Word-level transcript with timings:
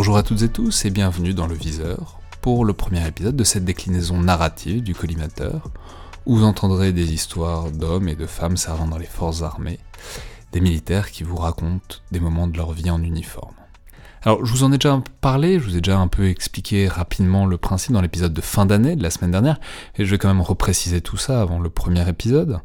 Bonjour 0.00 0.16
à 0.16 0.22
toutes 0.22 0.40
et 0.40 0.48
tous 0.48 0.86
et 0.86 0.90
bienvenue 0.90 1.34
dans 1.34 1.46
le 1.46 1.54
Viseur 1.54 2.20
pour 2.40 2.64
le 2.64 2.72
premier 2.72 3.06
épisode 3.06 3.36
de 3.36 3.44
cette 3.44 3.66
déclinaison 3.66 4.18
narrative 4.18 4.82
du 4.82 4.94
collimateur 4.94 5.70
où 6.24 6.36
vous 6.36 6.44
entendrez 6.44 6.94
des 6.94 7.12
histoires 7.12 7.70
d'hommes 7.70 8.08
et 8.08 8.14
de 8.14 8.24
femmes 8.24 8.56
servant 8.56 8.86
dans 8.86 8.96
les 8.96 9.04
forces 9.04 9.42
armées, 9.42 9.78
des 10.52 10.62
militaires 10.62 11.10
qui 11.10 11.22
vous 11.22 11.36
racontent 11.36 11.96
des 12.12 12.18
moments 12.18 12.46
de 12.46 12.56
leur 12.56 12.72
vie 12.72 12.88
en 12.88 13.02
uniforme. 13.02 13.52
Alors, 14.22 14.42
je 14.42 14.50
vous 14.50 14.64
en 14.64 14.72
ai 14.72 14.78
déjà 14.78 15.02
parlé, 15.20 15.60
je 15.60 15.66
vous 15.66 15.76
ai 15.76 15.82
déjà 15.82 15.98
un 15.98 16.08
peu 16.08 16.30
expliqué 16.30 16.88
rapidement 16.88 17.44
le 17.44 17.58
principe 17.58 17.92
dans 17.92 18.00
l'épisode 18.00 18.32
de 18.32 18.40
fin 18.40 18.64
d'année 18.64 18.96
de 18.96 19.02
la 19.02 19.10
semaine 19.10 19.32
dernière, 19.32 19.60
et 19.98 20.06
je 20.06 20.10
vais 20.10 20.16
quand 20.16 20.28
même 20.28 20.40
repréciser 20.40 21.02
tout 21.02 21.18
ça 21.18 21.42
avant 21.42 21.58
le 21.58 21.68
premier 21.68 22.08
épisode. 22.08 22.60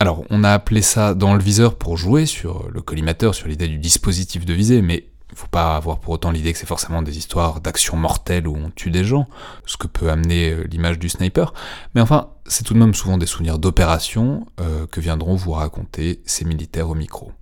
Alors, 0.00 0.24
on 0.30 0.42
a 0.42 0.50
appelé 0.50 0.80
ça 0.80 1.12
dans 1.12 1.34
le 1.34 1.42
viseur 1.42 1.76
pour 1.76 1.98
jouer 1.98 2.24
sur 2.24 2.70
le 2.70 2.80
collimateur, 2.80 3.34
sur 3.34 3.48
l'idée 3.48 3.68
du 3.68 3.76
dispositif 3.76 4.46
de 4.46 4.54
visée, 4.54 4.80
mais 4.80 5.10
il 5.30 5.36
faut 5.36 5.48
pas 5.48 5.76
avoir 5.76 5.98
pour 5.98 6.12
autant 6.12 6.30
l'idée 6.30 6.52
que 6.52 6.58
c'est 6.58 6.66
forcément 6.66 7.02
des 7.02 7.18
histoires 7.18 7.60
d'action 7.60 7.96
mortelle 7.96 8.46
où 8.46 8.56
on 8.56 8.70
tue 8.70 8.90
des 8.90 9.04
gens, 9.04 9.26
ce 9.66 9.76
que 9.76 9.86
peut 9.86 10.10
amener 10.10 10.50
euh, 10.50 10.64
l'image 10.70 10.98
du 10.98 11.08
sniper, 11.08 11.54
mais 11.94 12.00
enfin, 12.00 12.28
c'est 12.46 12.64
tout 12.64 12.74
de 12.74 12.78
même 12.78 12.94
souvent 12.94 13.18
des 13.18 13.26
souvenirs 13.26 13.58
d'opérations 13.58 14.46
euh, 14.60 14.86
que 14.86 15.00
viendront 15.00 15.34
vous 15.34 15.52
raconter 15.52 16.22
ces 16.24 16.44
militaires 16.44 16.88
au 16.88 16.94
micro. 16.94 17.32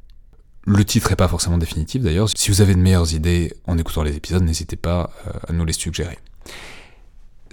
Le 0.64 0.84
titre 0.84 1.10
n'est 1.10 1.16
pas 1.16 1.28
forcément 1.28 1.58
définitif 1.58 2.02
d'ailleurs. 2.02 2.28
Si 2.36 2.50
vous 2.50 2.60
avez 2.60 2.74
de 2.74 2.80
meilleures 2.80 3.12
idées 3.14 3.52
en 3.66 3.76
écoutant 3.78 4.04
les 4.04 4.16
épisodes, 4.16 4.44
n'hésitez 4.44 4.76
pas 4.76 5.10
euh, 5.26 5.32
à 5.48 5.52
nous 5.52 5.64
les 5.64 5.72
suggérer. 5.72 6.18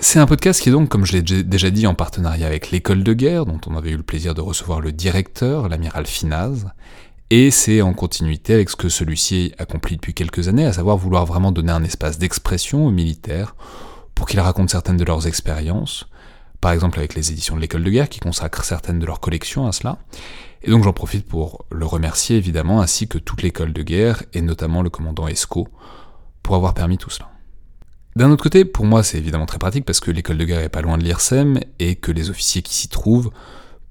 C'est 0.02 0.20
un 0.20 0.28
podcast 0.28 0.62
qui 0.62 0.70
est 0.70 0.72
donc, 0.72 0.88
comme 0.88 1.06
je 1.06 1.12
l'ai 1.12 1.22
déjà 1.22 1.72
dit, 1.72 1.86
en 1.86 1.94
partenariat 1.94 2.48
avec 2.48 2.72
l'école 2.72 3.03
de 3.03 3.12
guerre, 3.12 3.46
dont 3.46 3.59
on 3.68 3.75
avait 3.75 3.90
eu 3.90 3.98
le 3.98 4.03
plaisir 4.03 4.34
de 4.34 4.40
recevoir 4.40 4.80
le 4.80 4.94
directeur, 4.94 5.68
l'amiral 5.68 6.06
Finaz, 6.06 6.68
et 7.30 7.52
c'est 7.52 7.81
en 7.81 7.94
continuité 7.94 8.53
avec 8.53 8.69
ce 8.69 8.75
que 8.75 8.89
celui-ci 8.89 9.53
accomplit 9.58 9.95
depuis 9.95 10.13
quelques 10.13 10.47
années, 10.47 10.66
à 10.66 10.73
savoir 10.73 10.97
vouloir 10.97 11.25
vraiment 11.25 11.52
donner 11.52 11.72
un 11.72 11.83
espace 11.83 12.17
d'expression 12.17 12.85
aux 12.88 12.91
militaires 12.91 13.55
pour 14.16 14.27
qu'ils 14.27 14.39
racontent 14.39 14.67
certaines 14.67 14.97
de 14.97 15.05
leurs 15.05 15.27
expériences, 15.27 16.07
par 16.59 16.72
exemple 16.72 17.00
avec 17.00 17.13
les 17.13 17.31
éditions 17.31 17.55
de 17.55 17.61
l'école 17.61 17.83
de 17.83 17.89
guerre 17.89 18.09
qui 18.09 18.19
consacrent 18.19 18.63
certaines 18.63 19.00
de 19.00 19.05
leurs 19.05 19.19
collections 19.19 19.67
à 19.67 19.72
cela, 19.72 20.00
et 20.61 20.72
donc 20.72 20.83
j'en 20.83 20.91
profite 20.91 21.25
pour 21.25 21.66
le 21.72 21.85
remercier 21.85 22.35
évidemment, 22.35 22.81
ainsi 22.81 23.07
que 23.07 23.17
toute 23.17 23.44
l'école 23.44 23.73
de 23.73 23.83
guerre, 23.83 24.23
et 24.33 24.41
notamment 24.41 24.81
le 24.81 24.89
commandant 24.89 25.27
Esco, 25.27 25.67
pour 26.44 26.55
avoir 26.55 26.73
permis 26.73 26.97
tout 26.97 27.09
cela. 27.09 27.30
D'un 28.16 28.31
autre 28.31 28.44
côté, 28.44 28.66
pour 28.66 28.85
moi 28.85 29.03
c'est 29.03 29.19
évidemment 29.19 29.45
très 29.45 29.59
pratique 29.59 29.85
parce 29.85 30.00
que 30.00 30.11
l'école 30.11 30.38
de 30.38 30.45
guerre 30.45 30.61
est 30.61 30.69
pas 30.69 30.81
loin 30.81 30.97
de 30.97 31.03
l'IRSEM, 31.03 31.59
et 31.77 31.95
que 31.95 32.11
les 32.11 32.30
officiers 32.30 32.63
qui 32.63 32.73
s'y 32.73 32.89
trouvent 32.89 33.31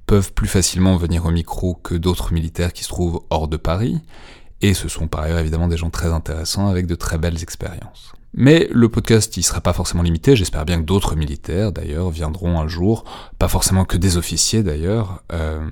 peuvent 0.09 0.33
plus 0.33 0.48
facilement 0.48 0.97
venir 0.97 1.27
au 1.27 1.31
micro 1.31 1.75
que 1.75 1.95
d'autres 1.95 2.33
militaires 2.33 2.73
qui 2.73 2.83
se 2.83 2.89
trouvent 2.89 3.20
hors 3.28 3.47
de 3.47 3.59
Paris, 3.59 4.01
et 4.62 4.73
ce 4.73 4.89
sont 4.89 5.06
par 5.06 5.20
ailleurs 5.20 5.39
évidemment 5.39 5.69
des 5.69 5.77
gens 5.77 5.91
très 5.91 6.09
intéressants 6.09 6.67
avec 6.67 6.87
de 6.87 6.95
très 6.95 7.19
belles 7.19 7.42
expériences. 7.42 8.15
Mais 8.33 8.69
le 8.73 8.89
podcast 8.89 9.37
il 9.37 9.42
sera 9.42 9.61
pas 9.61 9.75
forcément 9.75 10.03
limité, 10.03 10.34
j'espère 10.34 10.65
bien 10.65 10.81
que 10.81 10.87
d'autres 10.87 11.15
militaires 11.15 11.73
d'ailleurs 11.73 12.09
viendront 12.09 12.59
un 12.59 12.67
jour, 12.67 13.05
pas 13.39 13.48
forcément 13.48 13.84
que 13.84 13.98
des 13.98 14.17
officiers 14.17 14.62
d'ailleurs, 14.62 15.23
euh, 15.34 15.69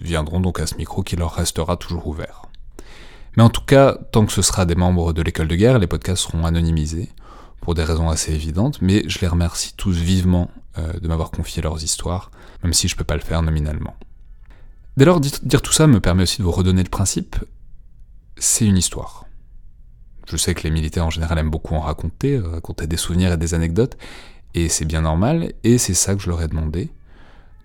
viendront 0.00 0.40
donc 0.40 0.58
à 0.58 0.66
ce 0.66 0.76
micro 0.76 1.02
qui 1.02 1.16
leur 1.16 1.34
restera 1.34 1.76
toujours 1.76 2.06
ouvert. 2.06 2.46
Mais 3.36 3.42
en 3.42 3.50
tout 3.50 3.64
cas, 3.64 3.98
tant 4.10 4.24
que 4.24 4.32
ce 4.32 4.42
sera 4.42 4.64
des 4.64 4.74
membres 4.74 5.12
de 5.12 5.20
l'école 5.20 5.48
de 5.48 5.56
guerre, 5.56 5.78
les 5.78 5.86
podcasts 5.86 6.22
seront 6.22 6.46
anonymisés, 6.46 7.10
pour 7.60 7.74
des 7.74 7.84
raisons 7.84 8.08
assez 8.08 8.32
évidentes, 8.32 8.80
mais 8.80 9.04
je 9.06 9.18
les 9.20 9.28
remercie 9.28 9.74
tous 9.76 9.98
vivement 9.98 10.50
euh, 10.78 10.94
de 10.94 11.08
m'avoir 11.08 11.30
confié 11.30 11.60
leurs 11.60 11.84
histoires, 11.84 12.30
même 12.62 12.72
si 12.72 12.88
je 12.88 12.96
peux 12.96 13.04
pas 13.04 13.14
le 13.14 13.20
faire 13.20 13.42
nominalement. 13.42 13.96
Dès 14.96 15.04
lors, 15.04 15.20
dire 15.20 15.62
tout 15.62 15.72
ça 15.72 15.86
me 15.86 16.00
permet 16.00 16.24
aussi 16.24 16.38
de 16.38 16.42
vous 16.42 16.50
redonner 16.50 16.82
le 16.82 16.88
principe, 16.88 17.36
c'est 18.36 18.66
une 18.66 18.76
histoire. 18.76 19.26
Je 20.28 20.36
sais 20.36 20.54
que 20.54 20.62
les 20.62 20.70
militaires 20.70 21.06
en 21.06 21.10
général 21.10 21.38
aiment 21.38 21.50
beaucoup 21.50 21.74
en 21.74 21.80
raconter, 21.80 22.38
raconter 22.38 22.86
des 22.86 22.96
souvenirs 22.96 23.32
et 23.32 23.36
des 23.36 23.54
anecdotes, 23.54 23.96
et 24.54 24.68
c'est 24.68 24.84
bien 24.84 25.02
normal, 25.02 25.52
et 25.64 25.78
c'est 25.78 25.94
ça 25.94 26.14
que 26.14 26.20
je 26.20 26.28
leur 26.28 26.42
ai 26.42 26.48
demandé, 26.48 26.90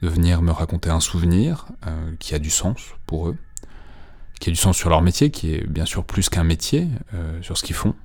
de 0.02 0.10
venir 0.10 0.42
me 0.42 0.52
raconter 0.52 0.90
un 0.90 1.00
souvenir 1.00 1.66
euh, 1.88 2.12
qui 2.20 2.36
a 2.36 2.40
du 2.40 2.50
sens 2.50 2.80
pour 3.06 3.30
eux, 3.30 3.38
qui 4.40 4.50
a 4.50 4.52
du 4.52 4.58
sens 4.58 4.78
sur 4.78 4.90
leur 4.90 5.02
métier, 5.02 5.32
qui 5.32 5.54
est 5.54 5.68
bien 5.68 5.86
sûr 5.86 6.04
plus 6.04 6.30
qu'un 6.30 6.44
métier, 6.44 6.88
euh, 7.14 7.42
sur 7.42 7.58
ce 7.58 7.64
qu'ils 7.64 7.76
font. 7.76 7.96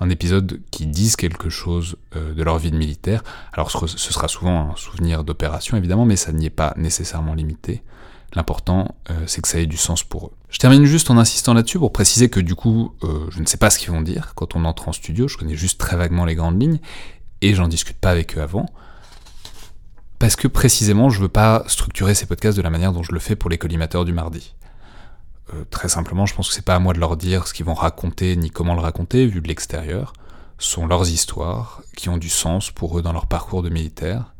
Un 0.00 0.10
épisode 0.10 0.60
qui 0.70 0.86
dise 0.86 1.16
quelque 1.16 1.50
chose 1.50 1.96
euh, 2.16 2.34
de 2.34 2.42
leur 2.42 2.58
vie 2.58 2.70
de 2.70 2.76
militaire. 2.76 3.24
Alors 3.52 3.70
ce, 3.70 3.86
sera 3.86 4.28
souvent 4.28 4.70
un 4.72 4.76
souvenir 4.76 5.24
d'opération 5.24 5.76
évidemment, 5.76 6.04
mais 6.04 6.16
ça 6.16 6.32
n'y 6.32 6.46
est 6.46 6.50
pas 6.50 6.74
nécessairement 6.76 7.34
limité. 7.34 7.82
L'important, 8.34 8.94
c'est 9.24 9.40
que 9.40 9.48
ça 9.48 9.58
ait 9.58 9.64
du 9.64 9.78
sens 9.78 10.02
pour 10.04 10.26
eux. 10.26 10.32
Je 10.50 10.58
termine 10.58 10.84
juste 10.84 11.10
en 11.10 11.16
insistant 11.16 11.54
là-dessus 11.54 11.78
pour 11.78 11.94
préciser 11.94 12.28
que 12.28 12.40
du 12.40 12.54
coup, 12.54 12.92
je 13.02 13.40
ne 13.40 13.46
sais 13.46 13.56
pas 13.56 13.70
ce 13.70 13.78
qu'ils 13.78 13.90
vont 13.90 14.02
dire 14.02 14.32
quand 14.34 14.54
on 14.54 14.66
entre 14.66 14.86
en 14.86 14.92
studio, 14.92 15.28
je 15.28 15.38
connais 15.38 15.54
juste 15.54 15.80
très 15.80 15.96
vaguement 15.96 16.26
les 16.26 16.34
grandes 16.34 16.60
lignes, 16.60 16.78
et 17.40 17.54
j'en 17.54 17.68
discute 17.68 17.96
pas 17.96 18.10
avec 18.10 18.36
eux 18.36 18.42
avant 18.42 18.66
parce 20.18 20.36
que 20.36 20.48
précisément 20.48 21.10
je 21.10 21.20
veux 21.20 21.28
pas 21.28 21.64
structurer 21.66 22.14
ces 22.14 22.26
podcasts 22.26 22.56
de 22.56 22.62
la 22.62 22.70
manière 22.70 22.92
dont 22.92 23.02
je 23.02 23.12
le 23.12 23.20
fais 23.20 23.36
pour 23.36 23.50
les 23.50 23.58
collimateurs 23.58 24.04
du 24.04 24.12
mardi. 24.12 24.54
Euh, 25.54 25.64
très 25.70 25.88
simplement, 25.88 26.26
je 26.26 26.34
pense 26.34 26.48
que 26.48 26.54
c'est 26.54 26.64
pas 26.64 26.74
à 26.74 26.78
moi 26.78 26.92
de 26.92 27.00
leur 27.00 27.16
dire 27.16 27.46
ce 27.46 27.54
qu'ils 27.54 27.66
vont 27.66 27.74
raconter 27.74 28.36
ni 28.36 28.50
comment 28.50 28.74
le 28.74 28.80
raconter 28.80 29.26
vu 29.26 29.40
de 29.40 29.48
l'extérieur. 29.48 30.12
Ce 30.58 30.72
sont 30.72 30.86
leurs 30.86 31.08
histoires 31.08 31.82
qui 31.96 32.08
ont 32.08 32.18
du 32.18 32.28
sens 32.28 32.70
pour 32.70 32.98
eux 32.98 33.02
dans 33.02 33.12
leur 33.12 33.26
parcours 33.26 33.62
de 33.62 33.70
militaire. 33.70 34.34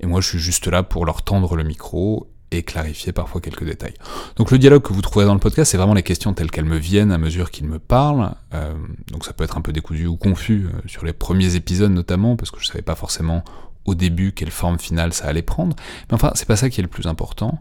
Et 0.00 0.06
moi, 0.06 0.20
je 0.20 0.28
suis 0.28 0.38
juste 0.38 0.66
là 0.66 0.82
pour 0.82 1.04
leur 1.04 1.22
tendre 1.22 1.54
le 1.56 1.62
micro 1.62 2.30
et 2.50 2.62
clarifier 2.62 3.12
parfois 3.12 3.40
quelques 3.40 3.64
détails. 3.64 3.94
Donc 4.36 4.50
le 4.50 4.58
dialogue 4.58 4.82
que 4.82 4.92
vous 4.92 5.02
trouverez 5.02 5.26
dans 5.26 5.34
le 5.34 5.40
podcast, 5.40 5.70
c'est 5.70 5.76
vraiment 5.76 5.94
les 5.94 6.02
questions 6.02 6.32
telles 6.34 6.50
qu'elles 6.50 6.64
me 6.64 6.78
viennent 6.78 7.12
à 7.12 7.18
mesure 7.18 7.50
qu'ils 7.50 7.66
me 7.66 7.78
parlent. 7.78 8.34
Euh, 8.54 8.74
donc 9.12 9.24
ça 9.24 9.32
peut 9.32 9.44
être 9.44 9.56
un 9.56 9.60
peu 9.60 9.72
décousu 9.72 10.06
ou 10.06 10.16
confus 10.16 10.66
euh, 10.66 10.80
sur 10.86 11.04
les 11.04 11.12
premiers 11.12 11.54
épisodes 11.54 11.92
notamment, 11.92 12.36
parce 12.36 12.50
que 12.50 12.60
je 12.60 12.66
savais 12.66 12.82
pas 12.82 12.96
forcément 12.96 13.44
au 13.84 13.94
début 13.94 14.32
quelle 14.32 14.50
forme 14.50 14.78
finale 14.78 15.12
ça 15.12 15.26
allait 15.26 15.42
prendre. 15.42 15.76
Mais 16.08 16.14
enfin, 16.14 16.32
c'est 16.34 16.46
pas 16.46 16.56
ça 16.56 16.70
qui 16.70 16.80
est 16.80 16.82
le 16.82 16.88
plus 16.88 17.06
important. 17.06 17.60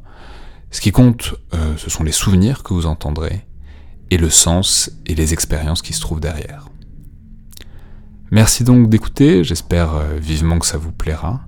Ce 0.71 0.81
qui 0.81 0.91
compte, 0.91 1.35
euh, 1.53 1.75
ce 1.77 1.89
sont 1.89 2.03
les 2.03 2.11
souvenirs 2.11 2.63
que 2.63 2.73
vous 2.73 2.85
entendrez, 2.85 3.45
et 4.11 4.17
le 4.17 4.29
sens 4.29 4.91
et 5.05 5.15
les 5.15 5.33
expériences 5.33 5.81
qui 5.81 5.93
se 5.93 6.01
trouvent 6.01 6.19
derrière. 6.19 6.69
Merci 8.31 8.63
donc 8.63 8.89
d'écouter, 8.89 9.43
j'espère 9.43 9.95
euh, 9.95 10.17
vivement 10.17 10.59
que 10.59 10.65
ça 10.65 10.77
vous 10.77 10.91
plaira, 10.91 11.41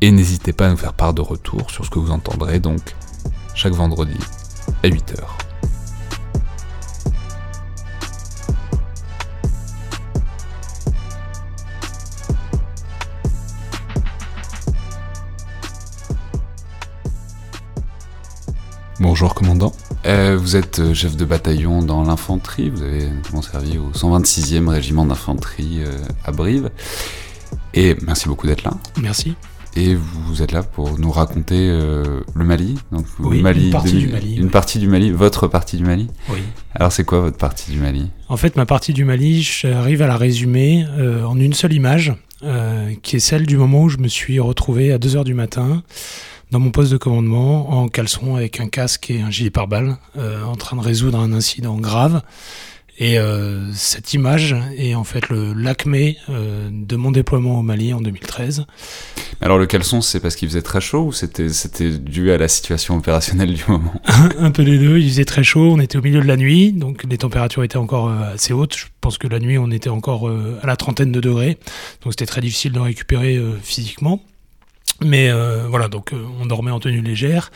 et 0.00 0.10
n'hésitez 0.12 0.52
pas 0.52 0.66
à 0.66 0.70
nous 0.70 0.76
faire 0.76 0.94
part 0.94 1.14
de 1.14 1.22
retour 1.22 1.70
sur 1.70 1.84
ce 1.84 1.90
que 1.90 1.98
vous 1.98 2.10
entendrez 2.10 2.60
donc 2.60 2.94
chaque 3.54 3.74
vendredi 3.74 4.18
à 4.82 4.88
8h. 4.88 5.45
Bonjour 19.08 19.36
commandant. 19.36 19.70
Euh, 20.04 20.36
vous 20.36 20.56
êtes 20.56 20.80
euh, 20.80 20.92
chef 20.92 21.16
de 21.16 21.24
bataillon 21.24 21.80
dans 21.80 22.02
l'infanterie, 22.02 22.70
vous 22.70 22.82
avez 22.82 23.08
notamment 23.08 23.40
servi 23.40 23.78
au 23.78 23.92
126e 23.92 24.66
régiment 24.68 25.06
d'infanterie 25.06 25.78
euh, 25.78 25.92
à 26.24 26.32
Brive. 26.32 26.70
Et 27.72 27.94
merci 28.02 28.28
beaucoup 28.28 28.48
d'être 28.48 28.64
là. 28.64 28.72
Merci. 29.00 29.36
Et 29.76 29.94
vous 29.94 30.42
êtes 30.42 30.50
là 30.50 30.64
pour 30.64 30.98
nous 30.98 31.12
raconter 31.12 31.68
le 31.68 32.44
Mali, 32.44 32.74
donc 32.90 33.06
oui, 33.20 33.42
Mali, 33.42 33.66
une 33.66 33.70
partie 33.70 33.92
du 33.92 34.08
Mali. 34.08 34.34
Une 34.34 34.50
partie 34.50 34.78
du 34.80 34.88
Mali, 34.88 35.12
votre 35.12 35.46
partie 35.46 35.76
du 35.76 35.84
Mali. 35.84 36.08
Oui. 36.30 36.40
Alors 36.74 36.90
c'est 36.90 37.04
quoi 37.04 37.20
votre 37.20 37.38
partie 37.38 37.70
du 37.70 37.78
Mali? 37.78 38.10
En 38.28 38.36
fait, 38.36 38.56
ma 38.56 38.66
partie 38.66 38.92
du 38.92 39.04
Mali, 39.04 39.40
j'arrive 39.40 40.02
à 40.02 40.08
la 40.08 40.16
résumer 40.16 40.84
en 41.24 41.38
une 41.38 41.52
seule 41.52 41.74
image, 41.74 42.12
qui 43.02 43.16
est 43.16 43.20
celle 43.20 43.46
du 43.46 43.56
moment 43.56 43.82
où 43.82 43.88
je 43.88 43.98
me 43.98 44.08
suis 44.08 44.40
retrouvé 44.40 44.92
à 44.92 44.98
2h 44.98 45.24
du 45.24 45.34
matin 45.34 45.84
dans 46.50 46.60
mon 46.60 46.70
poste 46.70 46.92
de 46.92 46.96
commandement 46.96 47.70
en 47.70 47.88
caleçon 47.88 48.36
avec 48.36 48.60
un 48.60 48.68
casque 48.68 49.10
et 49.10 49.20
un 49.20 49.30
gilet 49.30 49.50
pare-balles 49.50 49.96
euh, 50.16 50.44
en 50.44 50.56
train 50.56 50.76
de 50.76 50.82
résoudre 50.82 51.18
un 51.18 51.32
incident 51.32 51.76
grave. 51.76 52.22
Et 52.98 53.18
euh, 53.18 53.70
cette 53.74 54.14
image 54.14 54.56
est 54.78 54.94
en 54.94 55.04
fait 55.04 55.28
le 55.28 55.52
l'acmé 55.52 56.16
euh, 56.30 56.70
de 56.72 56.96
mon 56.96 57.10
déploiement 57.10 57.58
au 57.58 57.62
Mali 57.62 57.92
en 57.92 58.00
2013. 58.00 58.64
Alors 59.42 59.58
le 59.58 59.66
caleçon, 59.66 60.00
c'est 60.00 60.18
parce 60.18 60.34
qu'il 60.34 60.48
faisait 60.48 60.62
très 60.62 60.80
chaud 60.80 61.02
ou 61.02 61.12
c'était 61.12 61.50
c'était 61.50 61.90
dû 61.90 62.32
à 62.32 62.38
la 62.38 62.48
situation 62.48 62.96
opérationnelle 62.96 63.52
du 63.52 63.64
moment? 63.68 63.92
Un 64.38 64.50
peu 64.50 64.64
des 64.64 64.78
deux. 64.78 64.98
Il 64.98 65.10
faisait 65.10 65.26
très 65.26 65.44
chaud. 65.44 65.72
On 65.72 65.78
était 65.78 65.98
au 65.98 66.02
milieu 66.02 66.22
de 66.22 66.26
la 66.26 66.38
nuit, 66.38 66.72
donc 66.72 67.04
les 67.06 67.18
températures 67.18 67.64
étaient 67.64 67.76
encore 67.76 68.08
assez 68.08 68.54
hautes. 68.54 68.76
Je 68.76 68.86
pense 69.02 69.18
que 69.18 69.28
la 69.28 69.40
nuit, 69.40 69.58
on 69.58 69.70
était 69.70 69.90
encore 69.90 70.30
à 70.62 70.66
la 70.66 70.76
trentaine 70.76 71.12
de 71.12 71.20
degrés, 71.20 71.58
donc 72.02 72.14
c'était 72.14 72.24
très 72.24 72.40
difficile 72.40 72.72
de 72.72 72.80
récupérer 72.80 73.38
physiquement. 73.62 74.22
Mais 75.02 75.30
euh, 75.30 75.66
voilà, 75.68 75.88
donc 75.88 76.12
euh, 76.12 76.24
on 76.40 76.46
dormait 76.46 76.70
en 76.70 76.80
tenue 76.80 77.02
légère 77.02 77.50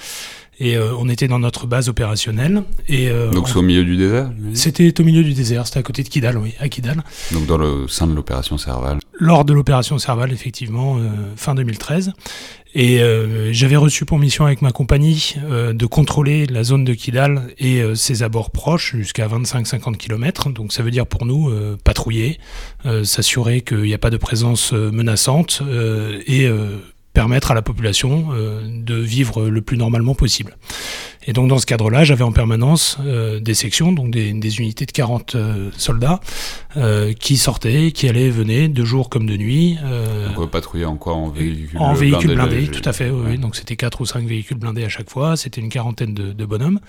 et 0.59 0.77
euh, 0.77 0.93
on 0.99 1.09
était 1.09 1.27
dans 1.27 1.39
notre 1.39 1.67
base 1.67 1.89
opérationnelle. 1.89 2.65
Et, 2.87 3.09
donc 3.33 3.49
c'est 3.49 3.57
au 3.57 3.63
milieu 3.63 3.83
du 3.83 3.97
désert 3.97 4.31
C'était 4.53 5.01
au 5.01 5.05
milieu 5.05 5.25
du 5.25 5.33
désert, 5.33 5.67
c'était 5.67 5.79
à 5.79 5.83
côté 5.83 6.03
de 6.03 6.09
Kidal, 6.09 6.37
oui, 6.37 6.55
à 6.61 6.69
Kidal. 6.69 7.03
Donc 7.33 7.47
dans 7.47 7.57
le 7.57 7.89
sein 7.89 8.07
de 8.07 8.15
l'opération 8.15 8.59
Serval 8.59 8.99
lors 9.23 9.45
de 9.45 9.53
l'opération 9.53 9.99
Serval, 9.99 10.33
effectivement, 10.33 10.99
fin 11.37 11.55
2013. 11.55 12.13
Et 12.75 13.01
j'avais 13.53 13.77
reçu 13.77 14.07
pour 14.07 14.19
mission 14.19 14.47
avec 14.47 14.63
ma 14.63 14.73
compagnie 14.73 15.35
de 15.51 15.87
contrôler 15.87 16.47
la 16.47 16.65
zone 16.65 16.85
de 16.85 16.95
Kidal 16.95 17.49
et 17.59 17.83
ses 17.95 18.23
abords 18.23 18.51
proches 18.51 18.97
jusqu'à 18.97 19.29
25-50 19.29 19.99
km. 19.99 20.49
Donc 20.49 20.73
ça 20.73 20.83
veut 20.83 20.91
dire 20.91 21.07
pour 21.07 21.27
nous 21.27 21.53
patrouiller, 21.85 22.39
s'assurer 23.05 23.61
qu'il 23.61 23.83
n'y 23.83 23.95
a 23.95 23.99
pas 23.99 24.11
de 24.11 24.17
présence 24.17 24.73
menaçante 24.73 25.63
et 26.27 26.49
permettre 27.13 27.51
à 27.51 27.55
la 27.55 27.63
population 27.63 28.29
de 28.65 28.95
vivre 28.95 29.49
le 29.49 29.63
plus 29.63 29.77
normalement 29.77 30.15
possible. 30.15 30.57
Et 31.27 31.33
donc 31.33 31.49
dans 31.49 31.59
ce 31.59 31.67
cadre-là, 31.67 32.03
j'avais 32.03 32.25
en 32.25 32.33
permanence 32.33 32.97
euh, 33.05 33.41
des 33.41 33.53
sections, 33.53 33.93
donc 33.93 34.11
des, 34.11 34.59
unités 34.59 34.87
de 34.87 34.93
40 34.93 35.35
euh, 35.35 35.71
soldats 35.77 36.21
euh, 36.77 37.13
qui 37.13 37.37
sortaient, 37.37 37.93
qui 37.93 38.09
allaient, 38.09 38.31
venaient 38.31 38.69
de 38.69 38.85
jour 38.85 39.11
comme 39.11 39.27
de 39.27 39.37
nuit. 39.37 39.79
donc 40.35 40.51
patrouiller 40.51 40.87
en 40.87 40.97
quoi 40.97 41.15
En 41.15 41.29
véhicule 41.29 41.79
En 41.79 41.93
véhicule 41.93 42.35
blindé, 42.35 42.69
tout 42.69 42.87
à 42.89 42.93
fait. 42.93 43.11
Oui, 43.11 43.37
Donc 43.37 43.55
c'était 43.55 43.77
quatre 43.77 44.01
ou 44.01 44.07
cinq 44.07 44.27
véhicules 44.27 44.57
blindés 44.57 44.85
à 44.85 44.89
chaque 44.89 45.11
fois. 45.11 45.37
C'était 45.37 45.61
une 45.61 45.69
quarantaine 45.69 46.15
de, 46.15 46.33
de 46.33 46.45
bonhommes. 46.45 46.81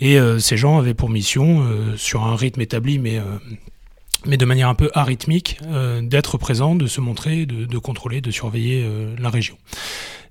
Et 0.00 0.18
ces 0.38 0.56
gens 0.56 0.78
avaient 0.78 0.94
pour 0.94 1.10
mission, 1.10 1.64
sur 1.96 2.24
un 2.24 2.36
rythme 2.36 2.60
établi, 2.60 2.98
mais 2.98 3.20
mais 4.26 4.36
de 4.36 4.44
manière 4.44 4.68
un 4.68 4.74
peu 4.74 4.90
arythmique, 4.94 5.58
d'être 6.02 6.38
présents, 6.38 6.74
de 6.74 6.86
se 6.86 7.00
montrer, 7.00 7.46
de, 7.46 7.78
contrôler, 7.78 8.20
de 8.20 8.30
surveiller 8.30 8.88
la 9.18 9.30
région. 9.30 9.56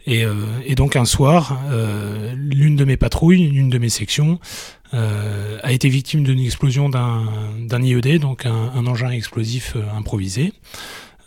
Et, 0.06 0.26
euh, 0.26 0.34
et, 0.66 0.76
donc 0.76 0.96
un 0.96 1.06
soir, 1.06 1.60
euh, 1.72 2.34
l'une 2.36 2.76
de 2.76 2.84
mes 2.84 2.98
patrouilles, 2.98 3.48
l'une 3.48 3.70
de 3.70 3.78
mes 3.78 3.90
sections, 3.90 4.40
euh, 4.94 5.60
a 5.64 5.72
été 5.72 5.90
victime 5.90 6.24
d'une 6.24 6.40
explosion 6.40 6.90
d'un 6.90 7.82
IED, 7.82 8.20
donc 8.20 8.46
un 8.46 8.86
engin 8.86 9.12
explosif 9.12 9.76
improvisé. 9.96 10.54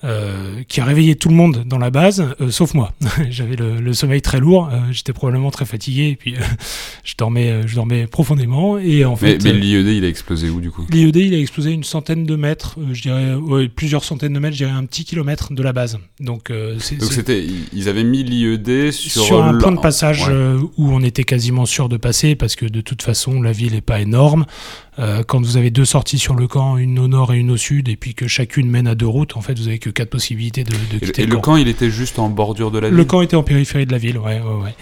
Euh, 0.07 0.63
qui 0.69 0.81
a 0.81 0.85
réveillé 0.85 1.17
tout 1.17 1.29
le 1.29 1.35
monde 1.35 1.65
dans 1.67 1.79
la 1.79 1.91
base, 1.91 2.25
euh, 2.41 2.51
sauf 2.51 2.75
moi. 2.75 2.93
J'avais 3.31 3.57
le, 3.57 3.93
sommeil 3.93 4.23
très 4.23 4.39
lourd, 4.39 4.69
euh, 4.73 4.79
j'étais 4.93 5.13
probablement 5.13 5.51
très 5.51 5.65
fatigué, 5.65 6.11
et 6.11 6.17
puis 6.17 6.37
je 7.05 7.15
dormais, 7.19 7.67
je 7.67 7.75
dormais 7.75 8.07
profondément. 8.07 8.79
Et 8.79 9.05
en 9.05 9.17
fait, 9.17 9.43
mais, 9.43 9.53
l'IED, 9.53 9.89
il 9.89 10.05
a 10.05 10.09
explosé 10.09 10.49
où 10.49 10.61
du 10.61 10.71
coup? 10.71 10.87
L'IED, 10.91 11.17
il 11.17 11.35
a 11.35 11.39
explosé 11.39 11.73
une 11.73 11.83
centaine 11.83 12.25
de 12.25 12.37
mètres, 12.37 12.77
je 12.93 13.03
dirais 13.03 13.35
plusieurs 13.75 14.05
centaines 14.05 14.33
de 14.33 14.39
mètres, 14.39 14.55
je 14.55 14.65
dirais 14.65 14.77
un 14.77 14.85
petit 14.85 15.05
kilomètre 15.05 15.53
de 15.53 15.63
la 15.63 15.73
base. 15.73 15.99
Donc, 16.21 16.53
c'était, 16.79 17.45
ils 17.73 17.89
avaient 17.89 18.05
mis 18.05 18.23
l'IED 18.23 18.93
sur, 18.93 19.23
sur 19.23 19.43
un 19.43 19.59
point 19.59 19.73
de 19.73 19.81
passage 19.81 20.29
où 20.29 20.93
on 20.93 21.03
était 21.03 21.25
quasiment 21.25 21.67
sûr 21.67 21.89
de 21.89 21.97
passer, 21.97 22.37
parce 22.37 22.55
que 22.55 22.67
de 22.67 22.81
toute 22.81 23.03
façon, 23.03 23.43
la 23.43 23.51
ville 23.51 23.73
n'est 23.73 23.81
pas 23.81 24.01
énorme. 24.01 24.47
Euh, 24.99 25.23
quand 25.27 25.41
vous 25.45 25.57
avez 25.57 25.71
deux 25.71 25.85
sorties 25.85 26.19
sur 26.19 26.35
le 26.35 26.49
camp, 26.49 26.79
une 26.79 26.99
au 26.99 27.09
nord 27.09 27.33
et 27.35 27.39
une 27.39 27.51
au 27.51 27.57
sud, 27.57 27.89
et 27.89 27.97
puis 27.97 28.15
que 28.15 28.27
chacune 28.27 28.71
mène 28.71 28.87
à 28.87 28.95
deux 28.95 29.07
routes, 29.07 29.37
en 29.37 29.43
fait, 29.43 29.59
vous 29.59 29.69
avez 29.69 29.79
que 29.79 29.91
quatre 29.91 30.11
possibilités 30.11 30.65
de, 30.65 30.73
de 30.93 30.99
quitter 31.05 31.23
et 31.23 31.27
le, 31.27 31.35
camp. 31.37 31.43
camp. 31.43 31.57
il 31.57 31.69
était 31.69 31.91
juste 31.91 32.19
en 32.19 32.31
bordure 32.31 32.71
de 32.71 32.79
la 32.79 32.89
ville 32.89 32.97
Le 32.97 33.05
camp 33.05 33.21
était 33.21 33.37
en 33.37 33.43
périphérie 33.43 33.87
de 33.87 33.93
la 33.93 33.99
ville, 33.99 34.19
ouais, 34.19 34.41
ouais, 34.41 34.63
ouais. 34.65 34.75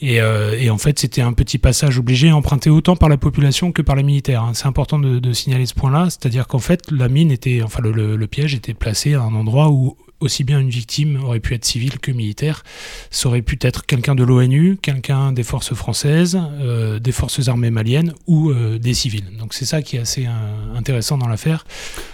Et, 0.00 0.20
euh, 0.20 0.58
et 0.58 0.70
en 0.70 0.78
fait, 0.78 0.98
c'était 0.98 1.22
un 1.22 1.32
petit 1.32 1.58
passage 1.58 1.98
obligé, 1.98 2.30
emprunté 2.30 2.70
autant 2.70 2.96
par 2.96 3.08
la 3.08 3.16
population 3.16 3.72
que 3.72 3.82
par 3.82 3.96
les 3.96 4.02
militaires. 4.02 4.42
Hein. 4.42 4.52
C'est 4.54 4.66
important 4.66 4.98
de, 4.98 5.32
signaler 5.32 5.66
ce 5.66 5.74
point-là, 5.74 6.06
c'est-à-dire 6.10 6.46
qu'en 6.46 6.58
fait, 6.58 6.90
la 6.90 7.08
mine 7.08 7.30
était, 7.30 7.62
enfin, 7.62 7.82
le, 7.82 8.16
le 8.16 8.26
piège 8.26 8.54
était 8.54 8.74
placé 8.74 9.14
à 9.14 9.22
un 9.22 9.34
endroit 9.34 9.70
où 9.70 9.96
aussi 10.20 10.44
bien 10.44 10.60
une 10.60 10.70
victime 10.70 11.22
aurait 11.22 11.40
pu 11.40 11.54
être 11.54 11.64
civile 11.64 11.98
que 11.98 12.10
militaire. 12.10 12.62
Ça 13.10 13.28
aurait 13.28 13.42
pu 13.42 13.58
être 13.60 13.84
quelqu'un 13.84 14.14
de 14.14 14.24
l'ONU, 14.24 14.78
quelqu'un 14.80 15.32
des 15.32 15.42
forces 15.42 15.74
françaises, 15.74 16.38
euh, 16.60 16.98
des 16.98 17.12
forces 17.12 17.48
armées 17.48 17.70
maliennes 17.70 18.14
ou 18.26 18.50
euh, 18.50 18.78
des 18.78 18.94
civils. 18.94 19.36
Donc 19.38 19.52
c'est 19.52 19.66
ça 19.66 19.82
qui 19.82 19.96
est 19.96 20.00
assez 20.00 20.26
intéressant 20.74 21.18
dans 21.18 21.28
l'affaire. 21.28 21.66